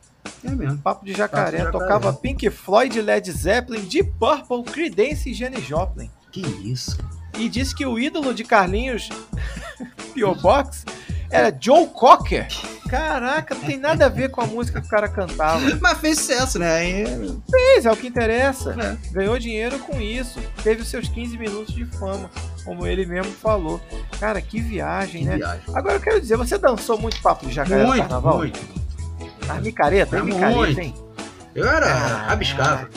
É 0.43 0.49
mesmo. 0.51 0.77
Papo 0.79 1.05
de 1.05 1.13
jacaré, 1.13 1.43
Papo 1.43 1.51
de 1.51 1.77
jacaré. 1.77 1.85
tocava 1.99 2.13
Pink 2.13 2.49
Floyd, 2.49 3.01
Led 3.01 3.31
Zeppelin, 3.31 3.81
Deep 3.81 4.13
Purple, 4.19 4.63
Creedence 4.71 5.29
e 5.29 5.33
Janis 5.33 5.63
Joplin. 5.63 6.09
Que 6.31 6.41
isso? 6.41 6.97
E 7.37 7.47
disse 7.49 7.75
que 7.75 7.85
o 7.85 7.99
ídolo 7.99 8.33
de 8.33 8.43
Carlinhos 8.43 9.09
P.O. 10.13 10.35
Box 10.35 10.85
era 11.29 11.55
Joe 11.59 11.87
Cocker. 11.87 12.47
Caraca, 12.87 13.53
não 13.55 13.61
tem 13.63 13.77
nada 13.77 14.05
a 14.05 14.09
ver 14.09 14.29
com 14.29 14.41
a 14.41 14.45
música 14.45 14.79
que 14.81 14.87
o 14.87 14.89
cara 14.89 15.07
cantava. 15.07 15.59
Mas 15.81 15.97
fez 15.99 16.17
sucesso, 16.19 16.57
né? 16.59 16.71
Aí, 16.75 17.39
Fez, 17.49 17.85
é 17.85 17.91
o 17.91 17.95
que 17.97 18.07
interessa. 18.07 18.75
É. 18.79 18.97
Ganhou 19.11 19.37
dinheiro 19.37 19.77
com 19.79 19.99
isso. 20.01 20.39
Teve 20.63 20.81
os 20.81 20.87
seus 20.87 21.07
15 21.07 21.37
minutos 21.37 21.73
de 21.75 21.85
fama, 21.85 22.29
como 22.63 22.85
ele 22.87 23.05
mesmo 23.05 23.31
falou. 23.33 23.81
Cara, 24.19 24.41
que 24.41 24.59
viagem, 24.61 25.21
que 25.23 25.27
né? 25.29 25.37
viagem. 25.37 25.61
Agora 25.73 25.95
eu 25.95 25.99
quero 26.01 26.21
dizer, 26.21 26.37
você 26.37 26.57
dançou 26.57 26.97
muito 26.97 27.21
papo 27.21 27.45
de 27.45 27.53
jacaré 27.53 27.81
no 27.81 27.87
Muito, 27.89 28.01
carnaval? 28.01 28.37
muito. 28.37 28.59
Ah, 29.49 29.55
micareta, 29.61 30.21
Muito. 30.23 30.35
micareta, 30.35 30.81
hein? 30.81 30.93
Eu 31.55 31.67
era 31.67 31.85
Ah. 31.87 32.27
rabiscava. 32.27 32.89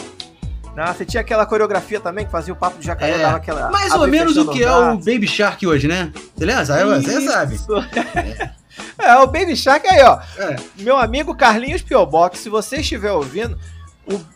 Não, 0.76 0.87
você 0.87 1.05
tinha 1.05 1.20
aquela 1.20 1.44
coreografia 1.46 1.98
também 2.00 2.24
que 2.24 2.31
fazia 2.31 2.53
o 2.53 2.57
papo 2.57 2.79
de 2.79 2.87
jacaré, 2.87 3.14
É, 3.14 3.18
dava 3.18 3.37
aquela. 3.38 3.70
Mais 3.70 3.92
ou 3.92 4.07
e 4.07 4.11
menos 4.11 4.37
o 4.37 4.50
que 4.50 4.62
é 4.62 4.72
o 4.72 4.96
Baby 4.96 5.26
Shark 5.26 5.66
hoje, 5.66 5.88
né? 5.88 6.12
Você 6.37 6.44
lembra? 6.44 6.64
Sabe? 6.64 7.03
Você 7.03 7.20
sabe. 7.22 7.55
Isso. 7.57 7.66
É, 8.99 9.14
o 9.16 9.27
Baby 9.27 9.57
Shark 9.57 9.87
aí, 9.88 10.03
ó. 10.03 10.19
É. 10.38 10.57
Meu 10.79 10.97
amigo 10.97 11.35
Carlinhos 11.35 11.83
Piobox, 11.83 12.38
se 12.38 12.49
você 12.49 12.77
estiver 12.77 13.12
ouvindo, 13.12 13.59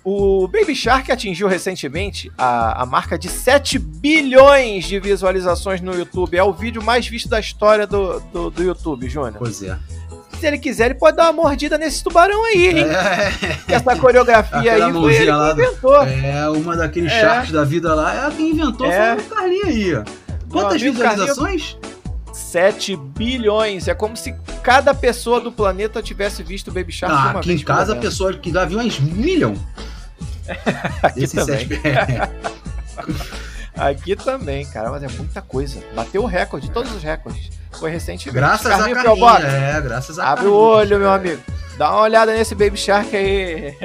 o, 0.04 0.42
o 0.44 0.48
Baby 0.48 0.74
Shark 0.74 1.10
atingiu 1.10 1.48
recentemente 1.48 2.30
a, 2.38 2.82
a 2.82 2.86
marca 2.86 3.18
de 3.18 3.28
7 3.28 3.78
bilhões 3.78 4.84
de 4.84 5.00
visualizações 5.00 5.80
no 5.80 5.94
YouTube. 5.94 6.36
É 6.36 6.42
o 6.44 6.52
vídeo 6.52 6.82
mais 6.82 7.06
visto 7.06 7.28
da 7.28 7.40
história 7.40 7.86
do, 7.86 8.20
do, 8.32 8.50
do 8.50 8.62
YouTube, 8.62 9.08
Júnior. 9.08 9.34
Pois 9.38 9.62
é. 9.62 9.76
Se 10.38 10.46
ele 10.48 10.58
quiser, 10.58 10.86
ele 10.86 10.94
pode 10.94 11.16
dar 11.16 11.24
uma 11.24 11.32
mordida 11.44 11.78
nesse 11.78 12.02
tubarão 12.04 12.44
aí, 12.44 12.66
hein? 12.68 12.84
É, 13.68 13.74
Essa 13.74 13.96
coreografia 13.96 14.72
aí 14.74 14.92
foi 14.92 15.14
ele 15.14 15.30
lá 15.30 15.52
inventou. 15.52 16.02
é 16.02 16.48
uma 16.50 16.76
daqueles 16.76 17.10
É. 17.12 17.20
sharks 17.20 17.50
da 17.52 17.64
vida 17.64 17.94
lá. 17.94 18.26
É 18.26 18.30
quem 18.30 18.50
inventou 18.50 18.86
É. 18.90 19.16
foi 19.16 19.24
o 19.24 19.28
Carlinho 19.28 19.66
aí. 19.66 19.94
ó. 19.96 20.02
Quantas 20.50 20.80
visualizações? 20.82 21.76
7 22.54 22.94
bilhões. 22.96 23.88
É 23.88 23.94
como 23.94 24.16
se 24.16 24.32
cada 24.62 24.94
pessoa 24.94 25.40
do 25.40 25.50
planeta 25.50 26.00
tivesse 26.00 26.40
visto 26.40 26.68
o 26.68 26.72
Baby 26.72 26.92
Shark 26.92 27.12
Ah, 27.12 27.30
uma 27.30 27.38
aqui 27.40 27.48
vez 27.48 27.60
em 27.60 27.64
casa 27.64 27.94
a 27.94 27.96
pessoa 27.96 28.32
que 28.32 28.52
dá 28.52 28.64
viu 28.64 28.78
uns 28.78 29.00
milhão. 29.00 29.54
Aqui 31.02 31.20
Desses 31.20 31.34
também. 31.44 31.66
sete- 31.66 31.80
É. 33.76 33.90
Aqui 33.90 34.14
também, 34.14 34.64
cara, 34.66 34.88
mas 34.88 35.02
é 35.02 35.08
muita 35.08 35.42
coisa. 35.42 35.80
Bateu 35.96 36.22
o 36.22 36.26
recorde, 36.26 36.70
todos 36.70 36.94
os 36.94 37.02
recordes. 37.02 37.50
Foi 37.72 37.90
recentemente. 37.90 38.36
Graças 38.36 38.68
Carlinho 38.68 38.96
a 39.00 39.02
Carlinho. 39.02 39.46
É, 39.48 39.80
graças 39.80 40.16
a 40.20 40.30
Abre 40.30 40.46
o 40.46 40.54
olho, 40.54 40.96
meu 41.00 41.10
amigo. 41.10 41.42
Dá 41.76 41.90
uma 41.90 42.02
olhada 42.02 42.32
nesse 42.32 42.54
Baby 42.54 42.76
Shark 42.76 43.16
aí. 43.16 43.76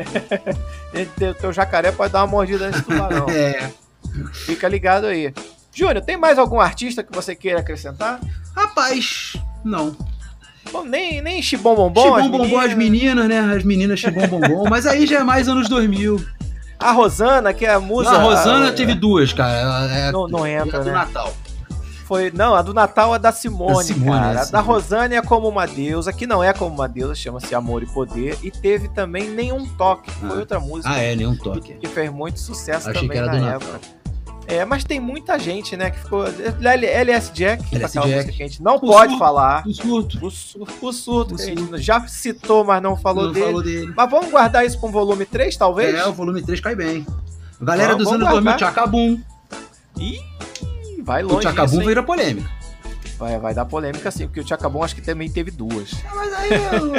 o 1.27 1.33
teu 1.33 1.51
jacaré 1.51 1.91
pode 1.91 2.13
dar 2.13 2.19
uma 2.19 2.27
mordida 2.27 2.69
nesse 2.69 2.83
tubarão. 2.83 3.27
É. 3.31 3.71
Fica 4.45 4.67
ligado 4.67 5.07
aí. 5.07 5.33
Júnior, 5.79 6.01
tem 6.03 6.17
mais 6.17 6.37
algum 6.37 6.59
artista 6.59 7.01
que 7.03 7.13
você 7.15 7.35
queira 7.35 7.59
acrescentar? 7.59 8.19
Rapaz, 8.55 9.33
não. 9.63 9.95
Bom, 10.71 10.83
nem, 10.83 11.21
nem 11.21 11.41
Chibom 11.41 11.75
Bombom? 11.75 12.01
Chibom 12.01 12.15
as 12.17 12.27
bombom 12.27 12.59
as 12.59 12.73
meninas? 12.75 13.25
meninas, 13.25 13.27
né? 13.27 13.55
As 13.55 13.63
meninas 13.63 13.99
chibom 13.99 14.27
bombom. 14.27 14.69
Mas 14.69 14.85
aí 14.85 15.07
já 15.07 15.19
é 15.19 15.23
mais 15.23 15.47
anos 15.47 15.67
2000. 15.69 16.23
A 16.77 16.91
Rosana, 16.91 17.53
que 17.53 17.65
é 17.65 17.73
a 17.73 17.79
musa. 17.79 18.11
A 18.11 18.17
Rosana 18.19 18.71
teve 18.71 18.93
duas, 18.93 19.33
cara. 19.33 19.87
É, 19.91 20.11
Não, 20.11 20.27
não 20.27 20.45
entra, 20.45 20.79
do 20.79 20.85
né? 20.85 20.91
Natal. 20.91 21.33
Foi, 22.05 22.31
não, 22.31 22.55
a 22.55 22.61
do 22.63 22.73
Natal 22.73 23.13
é 23.15 23.19
da 23.19 23.31
Simone, 23.31 23.75
Da 23.75 23.83
Simone, 23.83 24.19
cara. 24.19 24.39
é, 24.39 24.41
A 24.41 24.45
da 24.45 24.59
Rosane 24.61 25.15
é 25.15 25.21
como 25.21 25.47
uma 25.47 25.67
deusa, 25.67 26.11
que 26.11 26.25
não 26.25 26.43
é 26.43 26.51
como 26.53 26.73
uma 26.73 26.87
deusa, 26.87 27.13
chama-se 27.13 27.53
Amor 27.53 27.83
e 27.83 27.85
Poder. 27.85 28.37
E 28.41 28.49
teve 28.49 28.87
também 28.89 29.29
Nenhum 29.29 29.67
Toque, 29.75 30.09
que 30.11 30.19
foi 30.19 30.29
Ah. 30.37 30.39
outra 30.39 30.59
música 30.59 30.89
Ah, 30.91 30.97
é, 30.99 31.15
nenhum 31.15 31.35
que, 31.35 31.43
toque. 31.43 31.73
que 31.75 31.87
fez 31.87 32.11
muito 32.11 32.39
sucesso 32.39 32.89
Achei 32.89 33.01
também 33.07 33.09
que 33.11 33.17
era 33.17 33.27
na 33.27 33.39
do 33.39 33.47
época. 33.55 33.71
Natal. 33.73 33.89
É, 34.49 34.65
mas 34.65 34.83
tem 34.83 34.99
muita 34.99 35.37
gente, 35.37 35.77
né, 35.77 35.91
que 35.91 35.99
ficou... 35.99 36.23
LS 36.25 37.31
Jack, 37.31 37.63
que 37.69 37.75
é 37.75 37.77
LS 37.77 37.97
aquela 37.97 38.13
Jack. 38.15 38.31
que 38.35 38.43
a 38.43 38.47
gente 38.47 38.63
não 38.63 38.75
O 38.77 38.79
pode 38.79 39.09
surto. 39.11 39.19
falar. 39.19 39.63
O 39.67 39.73
surto. 39.73 40.25
O, 40.25 40.31
su- 40.31 40.67
o 40.81 40.91
surto, 40.91 41.33
O 41.35 41.37
que 41.37 41.43
a 41.43 41.45
gente 41.45 41.59
surto. 41.61 41.77
já 41.77 42.07
citou, 42.07 42.63
mas 42.63 42.81
não 42.81 42.97
falou 42.97 43.25
Não 43.25 43.31
dele. 43.33 43.45
falou 43.45 43.63
dele. 43.63 43.93
Mas 43.95 44.09
vamos 44.09 44.31
guardar 44.31 44.65
isso 44.65 44.79
para 44.79 44.89
um 44.89 44.91
volume 44.91 45.25
3, 45.25 45.55
talvez? 45.55 45.93
É, 45.93 46.05
o 46.07 46.13
volume 46.13 46.41
3 46.41 46.59
cai 46.61 46.75
bem. 46.75 47.05
Galera 47.61 47.95
dos 47.95 48.07
anos 48.07 48.21
2000, 48.27 48.41
guardar. 48.43 48.57
Tchacabum. 48.57 49.21
Ih, 49.99 50.19
vai 51.03 51.23
O 51.23 51.27
longe 51.27 51.41
Tchacabum 51.41 51.71
isso, 51.73 51.81
hein? 51.81 51.87
vira 51.87 52.01
polêmica. 52.03 52.49
vai, 53.19 53.37
vai 53.37 53.53
dar 53.53 53.65
polêmica 53.65 54.09
sim, 54.09 54.25
porque 54.27 54.39
o 54.39 54.43
Tchacabum 54.43 54.81
acho 54.83 54.95
que 54.95 55.01
também 55.01 55.29
teve 55.29 55.51
duas. 55.51 55.91
Mas 56.15 56.33
aí 56.33 56.49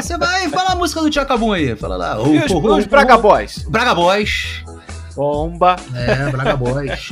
você 0.03 0.17
vai 0.17 0.49
fala 0.51 0.71
a 0.73 0.75
música 0.77 1.01
do 1.01 1.11
Tchacabum 1.11 1.53
aí. 1.53 1.75
Fala 1.75 1.97
lá. 1.97 2.17
E 2.29 2.39
os, 2.45 2.53
os 2.53 2.87
Braga 2.87 3.17
Boys? 3.19 3.65
Braga 3.69 3.95
Boys. 3.95 4.63
Bomba. 5.17 5.77
É, 5.95 6.31
Braga 6.31 6.57
Boys. 6.57 7.11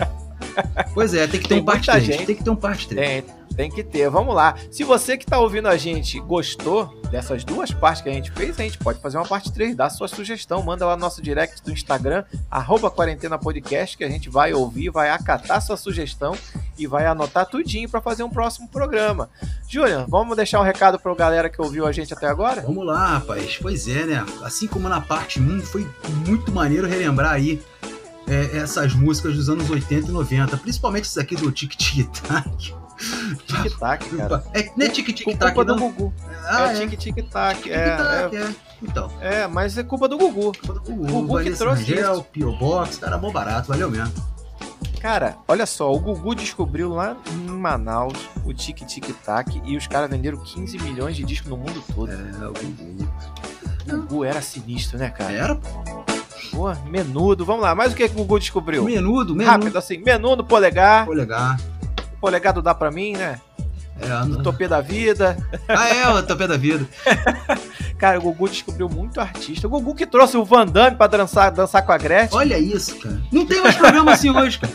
Pois 0.95 1.15
é, 1.15 1.27
tem 1.27 1.41
que 1.41 1.49
ter 1.49 1.55
Tem 1.55 1.63
um 1.63 1.65
parte 1.65 1.91
muita 1.91 2.05
3. 2.05 2.07
gente. 2.07 2.27
Tem 2.27 2.37
que 2.37 2.45
ter 2.45 2.51
um 2.51 2.57
parte 2.57 2.89
3. 2.89 3.25
Tem, 3.25 3.35
tem 3.57 3.71
que 3.71 3.83
ter. 3.83 4.09
Vamos 4.11 4.35
lá. 4.35 4.55
Se 4.71 4.85
você 4.85 5.17
que 5.17 5.27
tá 5.27 5.39
ouvindo 5.39 5.69
a 5.69 5.77
gente 5.77 6.19
gostou 6.21 6.99
dessas 7.11 7.45
duas 7.45 7.71
partes 7.73 8.03
que 8.03 8.09
a 8.09 8.13
gente 8.13 8.31
fez, 8.33 8.59
a 8.59 8.63
gente 8.63 8.79
pode 8.79 9.01
fazer 9.01 9.17
uma 9.17 9.27
parte 9.27 9.53
3. 9.53 9.75
Dá 9.77 9.89
sua 9.91 10.09
sugestão. 10.09 10.63
Manda 10.63 10.87
lá 10.87 10.95
no 10.97 11.01
nosso 11.01 11.23
direct 11.23 11.63
do 11.63 11.73
Instagram, 11.73 12.25
arroba 12.51 12.91
quarentena 12.91 13.39
podcast, 13.39 13.97
que 13.97 14.05
a 14.05 14.11
gente 14.11 14.29
vai 14.29 14.53
ouvir, 14.53 14.91
vai 14.91 15.11
acatar 15.11 15.61
sua 15.63 15.77
sugestão 15.77 16.35
e 16.79 16.87
vai 16.87 17.07
anotar 17.07 17.47
tudinho 17.47 17.89
para 17.89 18.01
fazer 18.01 18.23
um 18.23 18.31
próximo 18.31 18.69
programa. 18.69 19.29
Júnior, 19.69 20.07
vamos 20.09 20.37
deixar 20.37 20.61
um 20.61 20.65
recado 20.65 20.99
pra 20.99 21.13
galera 21.15 21.49
que 21.51 21.61
ouviu 21.61 21.87
a 21.87 21.93
gente 21.93 22.13
até 22.15 22.27
agora? 22.27 22.63
Vamos 22.63 22.87
lá, 22.87 23.19
rapaz. 23.19 23.59
Pois 23.61 23.89
é, 23.89 24.05
né? 24.05 24.25
Assim 24.43 24.67
como 24.67 24.89
na 24.89 25.01
parte 25.01 25.41
1, 25.41 25.61
foi 25.63 25.87
muito 26.27 26.53
maneiro 26.53 26.87
relembrar 26.87 27.33
aí 27.33 27.61
é, 28.29 28.59
essas 28.59 28.95
músicas 28.95 29.35
dos 29.37 29.49
anos 29.49 29.69
80 29.69 30.09
e 30.09 30.13
90. 30.13 30.57
Principalmente 30.59 31.05
isso 31.05 31.21
aqui 31.21 31.37
do 31.37 31.51
Tic 31.51 31.75
Tic 31.77 32.09
Tac. 32.21 32.75
Tic-tac, 33.47 34.09
cara. 34.17 34.45
É, 34.53 34.71
não 34.77 34.87
é 34.87 34.89
Tic 34.89 35.07
Tic 35.15 35.25
Com 35.25 35.37
Tac, 35.37 35.55
culpa 35.55 35.65
do 35.65 35.77
não. 35.79 35.91
Gugu. 35.91 36.13
Ah, 36.45 36.73
é 36.73 36.83
é. 36.83 36.87
tic-tic-tac. 36.87 37.63
Tic 37.63 37.73
É, 37.73 37.97
Tac, 37.97 38.35
é. 38.35 38.55
Então. 38.83 39.11
é, 39.21 39.43
é, 39.43 39.47
mas 39.47 39.79
é 39.79 39.83
culpa 39.83 40.09
do 40.09 40.19
Gugu. 40.19 40.53
O 40.89 40.95
Gugu 40.95 41.39
que 41.39 41.45
Vanessa 41.45 41.65
trouxe 41.65 41.83
Rangel, 41.83 42.13
isso. 42.15 42.25
P.O. 42.25 42.57
Box, 42.57 42.99
cara, 42.99 43.17
bom 43.17 43.31
barato, 43.33 43.69
valeu 43.69 43.91
mesmo. 43.91 44.13
Cara, 45.01 45.37
olha 45.47 45.65
só, 45.65 45.93
o 45.93 45.99
Gugu 46.01 46.35
descobriu 46.35 46.93
lá 46.93 47.17
em 47.31 47.37
Manaus 47.37 48.19
o 48.45 48.53
Tic 48.53 48.79
Tic 48.85 49.05
Tac 49.25 49.61
e 49.65 49.77
os 49.77 49.87
caras 49.87 50.11
venderam 50.11 50.39
15 50.39 50.77
milhões 50.81 51.17
de 51.17 51.23
discos 51.23 51.49
no 51.49 51.57
mundo 51.57 51.83
todo. 51.95 52.11
É, 52.11 52.49
o 52.49 52.53
Gugu. 52.53 53.09
O 53.87 53.97
Gugu 53.99 54.25
era 54.25 54.43
sinistro, 54.43 54.99
né, 54.99 55.09
cara? 55.09 55.33
Era 55.33 55.55
Pô, 55.55 56.05
menudo. 56.91 57.45
Vamos 57.45 57.63
lá, 57.63 57.75
mais 57.75 57.93
o 57.93 57.97
que, 57.97 58.09
que 58.09 58.15
o 58.15 58.19
Gugu 58.19 58.39
descobriu? 58.39 58.85
menudo, 58.85 59.35
menudo. 59.35 59.51
Rápido 59.51 59.77
assim, 59.79 59.99
menudo, 59.99 60.45
polegar, 60.45 61.05
Polegar. 61.07 61.59
polegar 62.21 62.53
do 62.53 62.63
dá 62.63 62.75
pra 62.75 62.91
mim, 62.91 63.13
né? 63.13 63.41
É, 64.01 64.11
a- 64.13 64.25
Topê 64.45 64.69
da 64.69 64.81
vida. 64.81 65.37
Ah, 65.69 65.89
é, 65.89 66.09
o 66.09 66.23
topé 66.23 66.47
da 66.47 66.57
vida. 66.57 66.87
Cara, 67.99 68.17
o 68.19 68.23
Gugu 68.23 68.49
descobriu 68.49 68.89
muito 68.89 69.21
artista. 69.21 69.67
O 69.67 69.71
Gugu 69.71 69.93
que 69.95 70.07
trouxe 70.07 70.37
o 70.37 70.45
Van 70.45 70.65
Damme 70.65 70.97
pra 70.97 71.09
dançar, 71.09 71.51
dançar 71.51 71.85
com 71.85 71.91
a 71.91 71.99
Gretchen. 71.99 72.39
Olha 72.39 72.57
isso, 72.59 72.97
cara. 73.01 73.21
Não 73.33 73.45
tem 73.45 73.61
mais 73.61 73.75
programa 73.75 74.13
assim 74.13 74.31
hoje, 74.31 74.59
cara. 74.61 74.73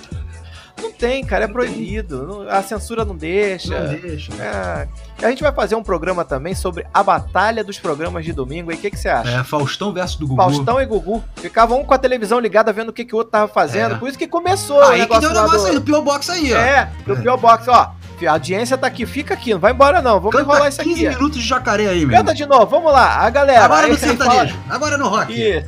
Não 0.84 0.92
tem, 0.92 1.24
cara, 1.26 1.46
é 1.46 1.48
proibido. 1.48 2.46
A 2.50 2.62
censura 2.62 3.04
não 3.06 3.16
deixa. 3.16 3.80
Não 3.80 3.94
deixa. 4.00 4.32
É, 4.42 4.88
a 5.26 5.30
gente 5.30 5.42
vai 5.42 5.52
fazer 5.54 5.76
um 5.76 5.82
programa 5.84 6.24
também 6.26 6.54
sobre 6.54 6.86
a 6.94 7.02
batalha 7.02 7.64
dos 7.64 7.80
programas 7.80 8.26
de 8.26 8.34
domingo. 8.34 8.70
aí. 8.70 8.78
O 8.78 8.80
que, 8.80 8.92
que 8.92 8.98
você 9.00 9.10
acha? 9.10 9.30
É, 9.40 9.44
Faustão 9.44 9.92
versus 9.94 10.18
do 10.18 10.28
Gugu. 10.28 10.42
Faustão 10.42 10.82
e 10.82 10.86
Gugu. 10.86 11.24
Ficavam 11.38 11.80
um 11.82 11.84
com 11.86 11.94
a 11.94 11.98
televisão 11.98 12.40
ligada 12.40 12.72
vendo 12.74 12.90
o 12.90 12.94
que, 12.94 13.06
que 13.06 13.16
o 13.16 13.18
outro 13.18 13.32
tava 13.32 13.48
fazendo. 13.48 13.96
É. 13.96 13.98
Por 13.98 14.10
isso 14.10 14.18
que 14.18 14.28
começou 14.28 14.78
o 14.78 14.84
Aí 14.84 14.94
que 14.94 15.00
negócio 15.00 15.22
deu 15.22 15.32
o 15.32 15.34
lá 15.34 15.42
negócio 15.44 15.68
aí 15.68 15.74
do... 15.74 15.80
do 15.80 15.86
P.O. 15.86 16.02
Box 16.02 16.30
aí, 16.30 16.54
ó. 16.54 16.58
É, 16.58 16.92
do 17.06 17.14
É. 17.14 17.22
P.O. 17.22 17.38
Box, 17.38 17.68
ó. 17.70 17.92
A 18.26 18.32
audiência 18.32 18.78
tá 18.78 18.88
aqui, 18.88 19.06
fica 19.06 19.34
aqui, 19.34 19.52
não 19.54 19.60
vai 19.60 19.74
embora 19.74 20.02
não. 20.02 20.14
Vamos 20.18 20.32
Canta 20.32 20.44
enrolar 20.44 20.70
isso 20.70 20.82
15 20.82 21.06
aqui. 21.08 21.16
minutos 21.18 21.42
de 21.42 21.46
jacaré 21.48 21.88
aí, 21.88 22.06
meu. 22.06 22.16
Canta 22.18 22.34
de 22.34 22.46
novo, 22.46 22.66
vamos 22.68 22.90
lá. 22.92 23.18
A 23.18 23.30
galera. 23.30 23.66
Agora 23.66 23.82
aí- 23.86 23.90
no 23.92 23.96
aí 23.96 24.00
fala- 24.16 24.18
sertanejo. 24.32 24.60
Agora 24.70 24.98
no 24.98 25.10
rock. 25.10 25.34
Isso, 25.34 25.68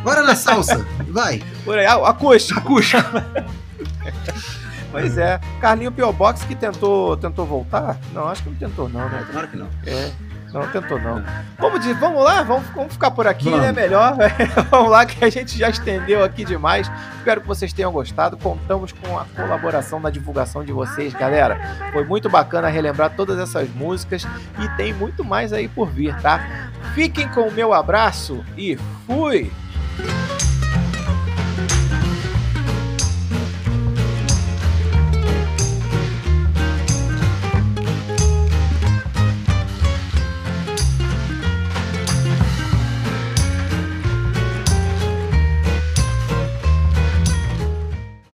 Agora 0.00 0.22
na 0.22 0.34
salsa. 0.34 0.84
Vai. 1.08 1.40
por 1.64 1.78
aí, 1.78 1.86
a- 1.86 2.08
acústico. 2.08 2.58
Acústico. 2.58 3.02
Pois 4.92 5.16
é. 5.16 5.40
Carlinho 5.58 5.90
P.O. 5.90 6.12
Box 6.12 6.44
que 6.44 6.54
tentou, 6.54 7.16
tentou 7.16 7.46
voltar? 7.46 7.96
Não, 8.12 8.28
acho 8.28 8.42
que 8.42 8.50
não 8.50 8.56
tentou 8.56 8.90
não, 8.90 9.08
né? 9.08 9.26
Claro 9.32 9.48
que 9.48 9.56
não. 9.56 9.66
É. 9.86 10.12
Não, 10.52 10.68
tentou 10.68 11.00
não. 11.00 11.24
Vamos, 11.58 11.80
de, 11.80 11.94
vamos 11.94 12.22
lá, 12.22 12.42
vamos, 12.42 12.68
vamos 12.74 12.92
ficar 12.92 13.10
por 13.10 13.26
aqui, 13.26 13.46
Vamos. 13.48 13.60
né? 13.62 13.72
Melhor. 13.72 14.14
vamos 14.70 14.90
lá, 14.90 15.06
que 15.06 15.24
a 15.24 15.30
gente 15.30 15.56
já 15.56 15.70
estendeu 15.70 16.22
aqui 16.22 16.44
demais. 16.44 16.90
Espero 17.16 17.40
que 17.40 17.46
vocês 17.46 17.72
tenham 17.72 17.90
gostado. 17.90 18.36
Contamos 18.36 18.92
com 18.92 19.18
a 19.18 19.24
colaboração 19.34 19.98
na 19.98 20.10
divulgação 20.10 20.62
de 20.62 20.70
vocês, 20.70 21.14
galera. 21.14 21.58
Foi 21.94 22.04
muito 22.04 22.28
bacana 22.28 22.68
relembrar 22.68 23.16
todas 23.16 23.38
essas 23.38 23.70
músicas 23.70 24.26
e 24.62 24.68
tem 24.76 24.92
muito 24.92 25.24
mais 25.24 25.54
aí 25.54 25.68
por 25.68 25.88
vir, 25.88 26.14
tá? 26.20 26.70
Fiquem 26.94 27.26
com 27.28 27.48
o 27.48 27.52
meu 27.52 27.72
abraço 27.72 28.44
e 28.54 28.76
fui! 29.06 29.50